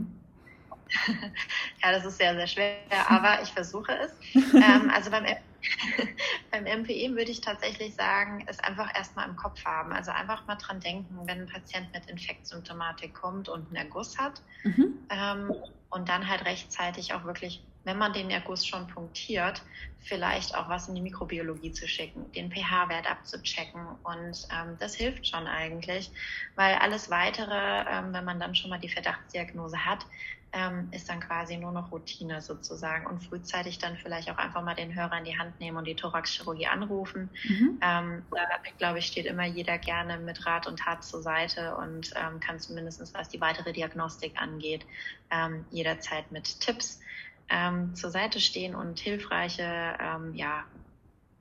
Ja, 1.85 1.93
das 1.93 2.05
ist 2.07 2.17
sehr, 2.17 2.35
sehr 2.35 2.47
schwer, 2.47 2.77
aber 3.09 3.43
ich 3.43 3.51
versuche 3.51 3.93
es. 3.93 4.11
ähm, 4.55 4.91
also 4.91 5.11
beim, 5.11 5.25
beim 6.51 6.65
MPE 6.65 7.17
würde 7.17 7.31
ich 7.31 7.41
tatsächlich 7.41 7.95
sagen, 7.95 8.45
es 8.47 8.59
einfach 8.61 8.95
erstmal 8.95 9.29
im 9.29 9.37
Kopf 9.37 9.65
haben. 9.65 9.93
Also 9.93 10.11
einfach 10.11 10.47
mal 10.47 10.57
dran 10.57 10.81
denken, 10.81 11.27
wenn 11.27 11.43
ein 11.43 11.47
Patient 11.47 11.93
mit 11.93 12.07
Infektsymptomatik 12.07 13.15
kommt 13.15 13.49
und 13.49 13.67
einen 13.67 13.77
Erguss 13.77 14.19
hat. 14.19 14.43
Mhm. 14.65 15.07
Ähm, 15.11 15.53
und 15.91 16.09
dann 16.09 16.29
halt 16.29 16.45
rechtzeitig 16.45 17.15
auch 17.15 17.25
wirklich, 17.25 17.68
wenn 17.89 17.97
man 17.97 18.13
den 18.13 18.29
Erguss 18.31 18.67
schon 18.67 18.87
punktiert, 18.87 19.63
vielleicht 19.99 20.55
auch 20.55 20.69
was 20.69 20.89
in 20.89 20.95
die 20.95 21.01
Mikrobiologie 21.01 21.73
zu 21.73 21.89
schicken, 21.89 22.31
den 22.33 22.53
pH-Wert 22.53 23.11
abzuchecken. 23.11 23.81
Und 24.03 24.47
ähm, 24.53 24.77
das 24.79 24.95
hilft 24.95 25.27
schon 25.27 25.47
eigentlich, 25.47 26.11
weil 26.55 26.75
alles 26.75 27.11
weitere, 27.11 27.85
ähm, 27.91 28.13
wenn 28.13 28.27
man 28.27 28.39
dann 28.39 28.55
schon 28.55 28.69
mal 28.69 28.79
die 28.79 28.91
Verdachtsdiagnose 28.91 29.87
hat, 29.87 30.05
ähm, 30.53 30.89
ist 30.93 31.09
dann 31.09 31.21
quasi 31.21 31.57
nur 31.57 31.73
noch 31.73 31.91
Routine 31.91 32.43
sozusagen 32.43 33.07
und 33.07 33.21
frühzeitig 33.21 33.79
dann 33.79 33.97
vielleicht 33.97 34.31
auch 34.31 34.37
einfach 34.37 34.63
mal 34.63 34.75
den 34.75 34.95
Hörer 34.95 35.17
in 35.19 35.25
die 35.25 35.39
Hand 35.39 35.59
nehmen 35.59 35.79
und 35.79 35.87
die 35.87 35.97
Thoraxchirurgie 35.97 36.67
anrufen. 36.67 37.31
Mhm. 37.45 37.79
Ähm, 37.83 38.23
da, 38.31 38.47
glaube 38.77 38.99
ich, 38.99 39.07
steht 39.07 39.25
immer 39.25 39.47
jeder 39.47 39.79
gerne 39.79 40.19
mit 40.19 40.47
Rat 40.47 40.67
und 40.67 40.79
Tat 40.79 41.05
zur 41.05 41.23
Seite 41.23 41.75
und 41.77 42.13
ähm, 42.17 42.39
kann 42.41 42.61
zumindest, 42.61 43.15
was 43.15 43.29
die 43.31 43.41
weitere 43.41 43.73
Diagnostik 43.73 44.41
angeht, 44.41 44.85
ähm, 45.31 45.65
jederzeit 45.71 46.31
mit 46.33 46.61
Tipps 46.61 47.01
ähm, 47.49 47.95
zur 47.95 48.11
Seite 48.11 48.41
stehen 48.41 48.75
und 48.75 48.99
hilfreiche 48.99 49.97
ähm, 50.01 50.35
ja, 50.35 50.65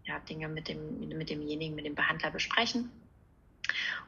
ja, 0.06 0.20
Dinge 0.20 0.48
mit, 0.48 0.68
dem, 0.68 1.08
mit 1.10 1.30
demjenigen, 1.30 1.76
mit 1.76 1.86
dem 1.86 1.96
Behandler 1.96 2.32
besprechen. 2.32 2.92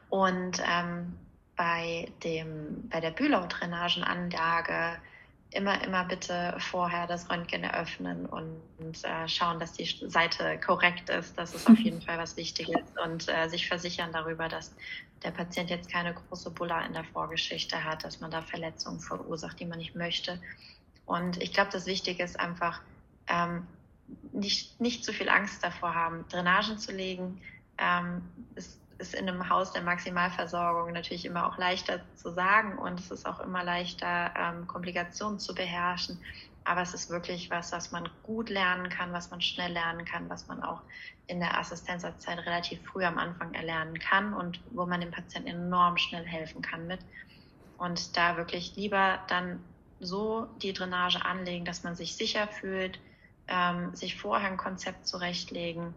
Und 0.10 0.62
ähm, 0.66 1.16
bei, 1.56 2.12
dem, 2.24 2.88
bei 2.90 3.00
der 3.00 3.12
Bühlau-Drainagenanlage 3.12 5.00
immer, 5.52 5.84
immer 5.84 6.06
bitte 6.06 6.56
vorher 6.60 7.08
das 7.08 7.30
Röntgen 7.30 7.64
eröffnen 7.64 8.26
und, 8.28 8.62
und 8.78 9.04
äh, 9.04 9.28
schauen, 9.28 9.60
dass 9.60 9.74
die 9.74 9.86
Seite 10.08 10.60
korrekt 10.60 11.10
ist. 11.10 11.38
Das 11.38 11.54
ist 11.54 11.68
auf 11.68 11.78
jeden 11.80 12.02
Fall 12.02 12.18
was 12.18 12.38
Wichtiges 12.38 12.82
und 13.04 13.28
äh, 13.28 13.48
sich 13.50 13.68
versichern 13.68 14.12
darüber, 14.12 14.48
dass 14.48 14.74
der 15.24 15.32
Patient 15.32 15.70
jetzt 15.70 15.92
keine 15.92 16.14
große 16.14 16.52
Bulla 16.52 16.86
in 16.86 16.94
der 16.94 17.04
Vorgeschichte 17.04 17.84
hat, 17.84 18.04
dass 18.04 18.20
man 18.20 18.32
da 18.32 18.42
Verletzungen 18.42 19.00
verursacht, 19.00 19.60
die 19.60 19.66
man 19.66 19.80
nicht 19.80 19.96
möchte. 19.96 20.40
Und 21.10 21.42
ich 21.42 21.54
glaube, 21.54 21.72
das 21.72 21.88
Wichtige 21.88 22.24
ist 22.24 22.40
einfach, 22.40 22.82
ähm, 23.28 23.68
nicht, 24.32 24.80
nicht 24.80 25.04
zu 25.04 25.12
viel 25.12 25.30
Angst 25.30 25.64
davor 25.64 25.94
haben, 25.94 26.26
Drainagen 26.30 26.78
zu 26.78 26.92
legen. 26.92 27.42
Ähm, 27.78 28.22
ist 28.56 28.80
ist 29.00 29.16
in 29.16 29.28
einem 29.30 29.50
Haus 29.50 29.72
der 29.72 29.82
Maximalversorgung 29.82 30.92
natürlich 30.92 31.26
immer 31.26 31.48
auch 31.48 31.58
leichter 31.58 32.02
zu 32.16 32.32
sagen 32.32 32.78
und 32.78 33.00
es 33.00 33.10
ist 33.10 33.26
auch 33.26 33.40
immer 33.40 33.64
leichter, 33.64 34.34
ähm, 34.38 34.68
Komplikationen 34.68 35.40
zu 35.40 35.56
beherrschen. 35.56 36.22
Aber 36.66 36.82
es 36.82 36.94
ist 36.94 37.10
wirklich 37.10 37.50
was, 37.50 37.72
was 37.72 37.92
man 37.92 38.10
gut 38.24 38.50
lernen 38.50 38.90
kann, 38.90 39.14
was 39.14 39.32
man 39.32 39.42
schnell 39.42 39.72
lernen 39.72 40.06
kann, 40.06 40.30
was 40.30 40.48
man 40.48 40.62
auch 40.62 40.82
in 41.28 41.40
der 41.40 41.58
Assistenzzeit 41.58 42.40
relativ 42.40 42.84
früh 42.86 43.06
am 43.06 43.18
Anfang 43.18 43.54
erlernen 43.54 43.98
kann 43.98 44.34
und 44.34 44.60
wo 44.72 44.86
man 44.86 45.00
dem 45.00 45.12
Patienten 45.12 45.50
enorm 45.50 45.98
schnell 45.98 46.26
helfen 46.26 46.62
kann 46.62 46.86
mit. 46.86 47.00
Und 47.78 48.18
da 48.18 48.36
wirklich 48.36 48.76
lieber 48.76 49.20
dann 49.30 49.64
so 50.00 50.48
die 50.62 50.74
Drainage 50.74 51.24
anlegen, 51.26 51.66
dass 51.66 51.84
man 51.84 51.96
sich 51.96 52.16
sicher 52.16 52.48
fühlt, 52.48 53.00
ähm, 53.48 53.96
sich 53.96 54.16
vorher 54.16 54.50
ein 54.50 54.58
Konzept 54.58 55.08
zurechtlegen 55.08 55.94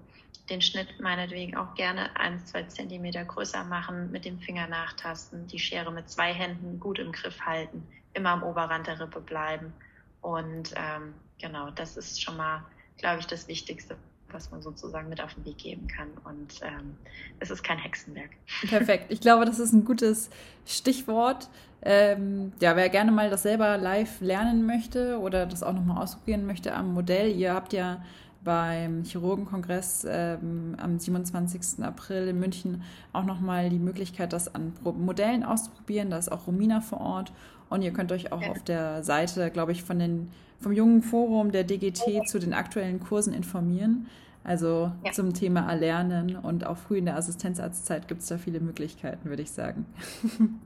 den 0.50 0.60
Schnitt 0.60 1.00
meinetwegen 1.00 1.56
auch 1.56 1.74
gerne 1.74 2.14
ein, 2.16 2.44
zwei 2.44 2.64
Zentimeter 2.64 3.24
größer 3.24 3.64
machen, 3.64 4.10
mit 4.10 4.24
dem 4.24 4.38
Finger 4.38 4.66
nachtasten, 4.66 5.46
die 5.46 5.58
Schere 5.58 5.92
mit 5.92 6.10
zwei 6.10 6.32
Händen 6.32 6.80
gut 6.80 6.98
im 6.98 7.12
Griff 7.12 7.40
halten, 7.40 7.86
immer 8.12 8.30
am 8.30 8.42
Oberrand 8.42 8.86
der 8.86 9.00
Rippe 9.00 9.20
bleiben. 9.20 9.72
Und 10.20 10.74
ähm, 10.76 11.14
genau, 11.40 11.70
das 11.70 11.96
ist 11.96 12.22
schon 12.22 12.36
mal, 12.36 12.64
glaube 12.98 13.20
ich, 13.20 13.26
das 13.26 13.48
Wichtigste, 13.48 13.96
was 14.32 14.50
man 14.50 14.62
sozusagen 14.62 15.08
mit 15.08 15.22
auf 15.22 15.34
den 15.34 15.44
Weg 15.44 15.58
geben 15.58 15.86
kann. 15.86 16.08
Und 16.24 16.60
ähm, 16.62 16.96
es 17.40 17.50
ist 17.50 17.62
kein 17.62 17.78
Hexenwerk. 17.78 18.30
Perfekt. 18.68 19.06
Ich 19.10 19.20
glaube, 19.20 19.44
das 19.44 19.58
ist 19.58 19.72
ein 19.72 19.84
gutes 19.84 20.30
Stichwort. 20.66 21.48
Ähm, 21.82 22.52
ja, 22.60 22.76
wer 22.76 22.88
gerne 22.88 23.10
mal 23.10 23.28
das 23.28 23.42
selber 23.42 23.76
live 23.76 24.20
lernen 24.20 24.66
möchte 24.66 25.18
oder 25.18 25.46
das 25.46 25.62
auch 25.62 25.72
nochmal 25.72 26.02
ausprobieren 26.02 26.46
möchte 26.46 26.74
am 26.74 26.94
Modell, 26.94 27.34
ihr 27.34 27.54
habt 27.54 27.72
ja 27.72 28.02
beim 28.44 29.04
Chirurgenkongress 29.04 30.06
ähm, 30.08 30.76
am 30.80 30.98
27. 30.98 31.84
April 31.84 32.28
in 32.28 32.40
München 32.40 32.82
auch 33.12 33.24
nochmal 33.24 33.70
die 33.70 33.78
Möglichkeit, 33.78 34.32
das 34.32 34.52
an 34.54 34.72
Modellen 34.82 35.44
auszuprobieren. 35.44 36.10
Da 36.10 36.18
ist 36.18 36.30
auch 36.30 36.46
Romina 36.46 36.80
vor 36.80 37.00
Ort. 37.00 37.32
Und 37.72 37.82
ihr 37.82 37.92
könnt 37.92 38.12
euch 38.12 38.32
auch 38.32 38.42
ja. 38.42 38.50
auf 38.50 38.62
der 38.62 39.02
Seite, 39.02 39.50
glaube 39.50 39.72
ich, 39.72 39.82
von 39.82 39.98
den, 39.98 40.30
vom 40.60 40.72
jungen 40.72 41.02
Forum 41.02 41.52
der 41.52 41.64
DGT 41.64 42.26
zu 42.26 42.38
den 42.38 42.52
aktuellen 42.52 43.00
Kursen 43.00 43.32
informieren. 43.32 44.08
Also 44.44 44.92
ja. 45.04 45.12
zum 45.12 45.34
Thema 45.34 45.68
Erlernen 45.68 46.36
und 46.36 46.66
auch 46.66 46.76
früh 46.76 46.98
in 46.98 47.06
der 47.06 47.16
Assistenzarztzeit 47.16 48.08
gibt 48.08 48.22
es 48.22 48.28
da 48.28 48.38
viele 48.38 48.60
Möglichkeiten, 48.60 49.28
würde 49.28 49.42
ich 49.42 49.50
sagen. 49.50 49.86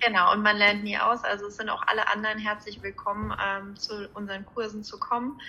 Genau, 0.00 0.34
und 0.34 0.42
man 0.42 0.58
lernt 0.58 0.84
nie 0.84 0.98
aus. 0.98 1.24
Also 1.24 1.46
es 1.46 1.56
sind 1.56 1.70
auch 1.70 1.82
alle 1.86 2.06
anderen 2.12 2.38
herzlich 2.38 2.82
willkommen, 2.82 3.32
ähm, 3.42 3.74
zu 3.74 4.06
unseren 4.12 4.44
Kursen 4.44 4.84
zu 4.84 4.98
kommen. 4.98 5.40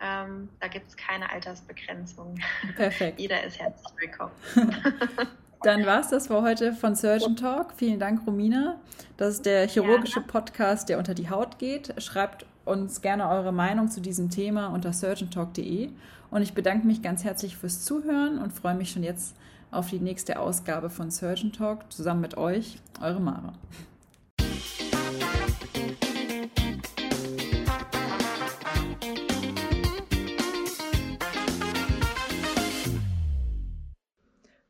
Ähm, 0.00 0.48
da 0.58 0.66
gibt 0.66 0.88
es 0.88 0.96
keine 0.96 1.30
Altersbegrenzung. 1.30 2.36
Perfekt. 2.74 3.20
Jeder 3.20 3.44
ist 3.44 3.60
herzlich 3.60 3.92
willkommen. 4.00 4.32
Dann 5.62 5.84
war 5.84 6.00
es 6.00 6.08
das 6.08 6.28
für 6.28 6.40
heute 6.40 6.72
von 6.72 6.96
Surgeon 6.96 7.36
Talk. 7.36 7.74
Vielen 7.76 8.00
Dank, 8.00 8.26
Romina. 8.26 8.76
Das 9.18 9.34
ist 9.34 9.46
der 9.46 9.68
chirurgische 9.68 10.22
Podcast, 10.22 10.88
der 10.88 10.96
unter 10.96 11.12
die 11.12 11.28
Haut 11.28 11.58
geht. 11.58 11.92
Schreibt 12.02 12.46
uns 12.64 13.02
gerne 13.02 13.28
eure 13.28 13.52
Meinung 13.52 13.88
zu 13.90 14.00
diesem 14.00 14.30
Thema 14.30 14.68
unter 14.68 14.94
surgeontalk.de. 14.94 15.90
Und 16.30 16.42
ich 16.42 16.54
bedanke 16.54 16.86
mich 16.86 17.02
ganz 17.02 17.24
herzlich 17.24 17.56
fürs 17.58 17.84
Zuhören 17.84 18.38
und 18.38 18.52
freue 18.52 18.74
mich 18.74 18.90
schon 18.90 19.02
jetzt 19.02 19.36
auf 19.70 19.90
die 19.90 19.98
nächste 19.98 20.38
Ausgabe 20.38 20.88
von 20.88 21.10
Surgeon 21.10 21.52
Talk 21.52 21.92
zusammen 21.92 22.22
mit 22.22 22.38
euch, 22.38 22.78
eure 23.00 23.20
Mara. 23.20 23.52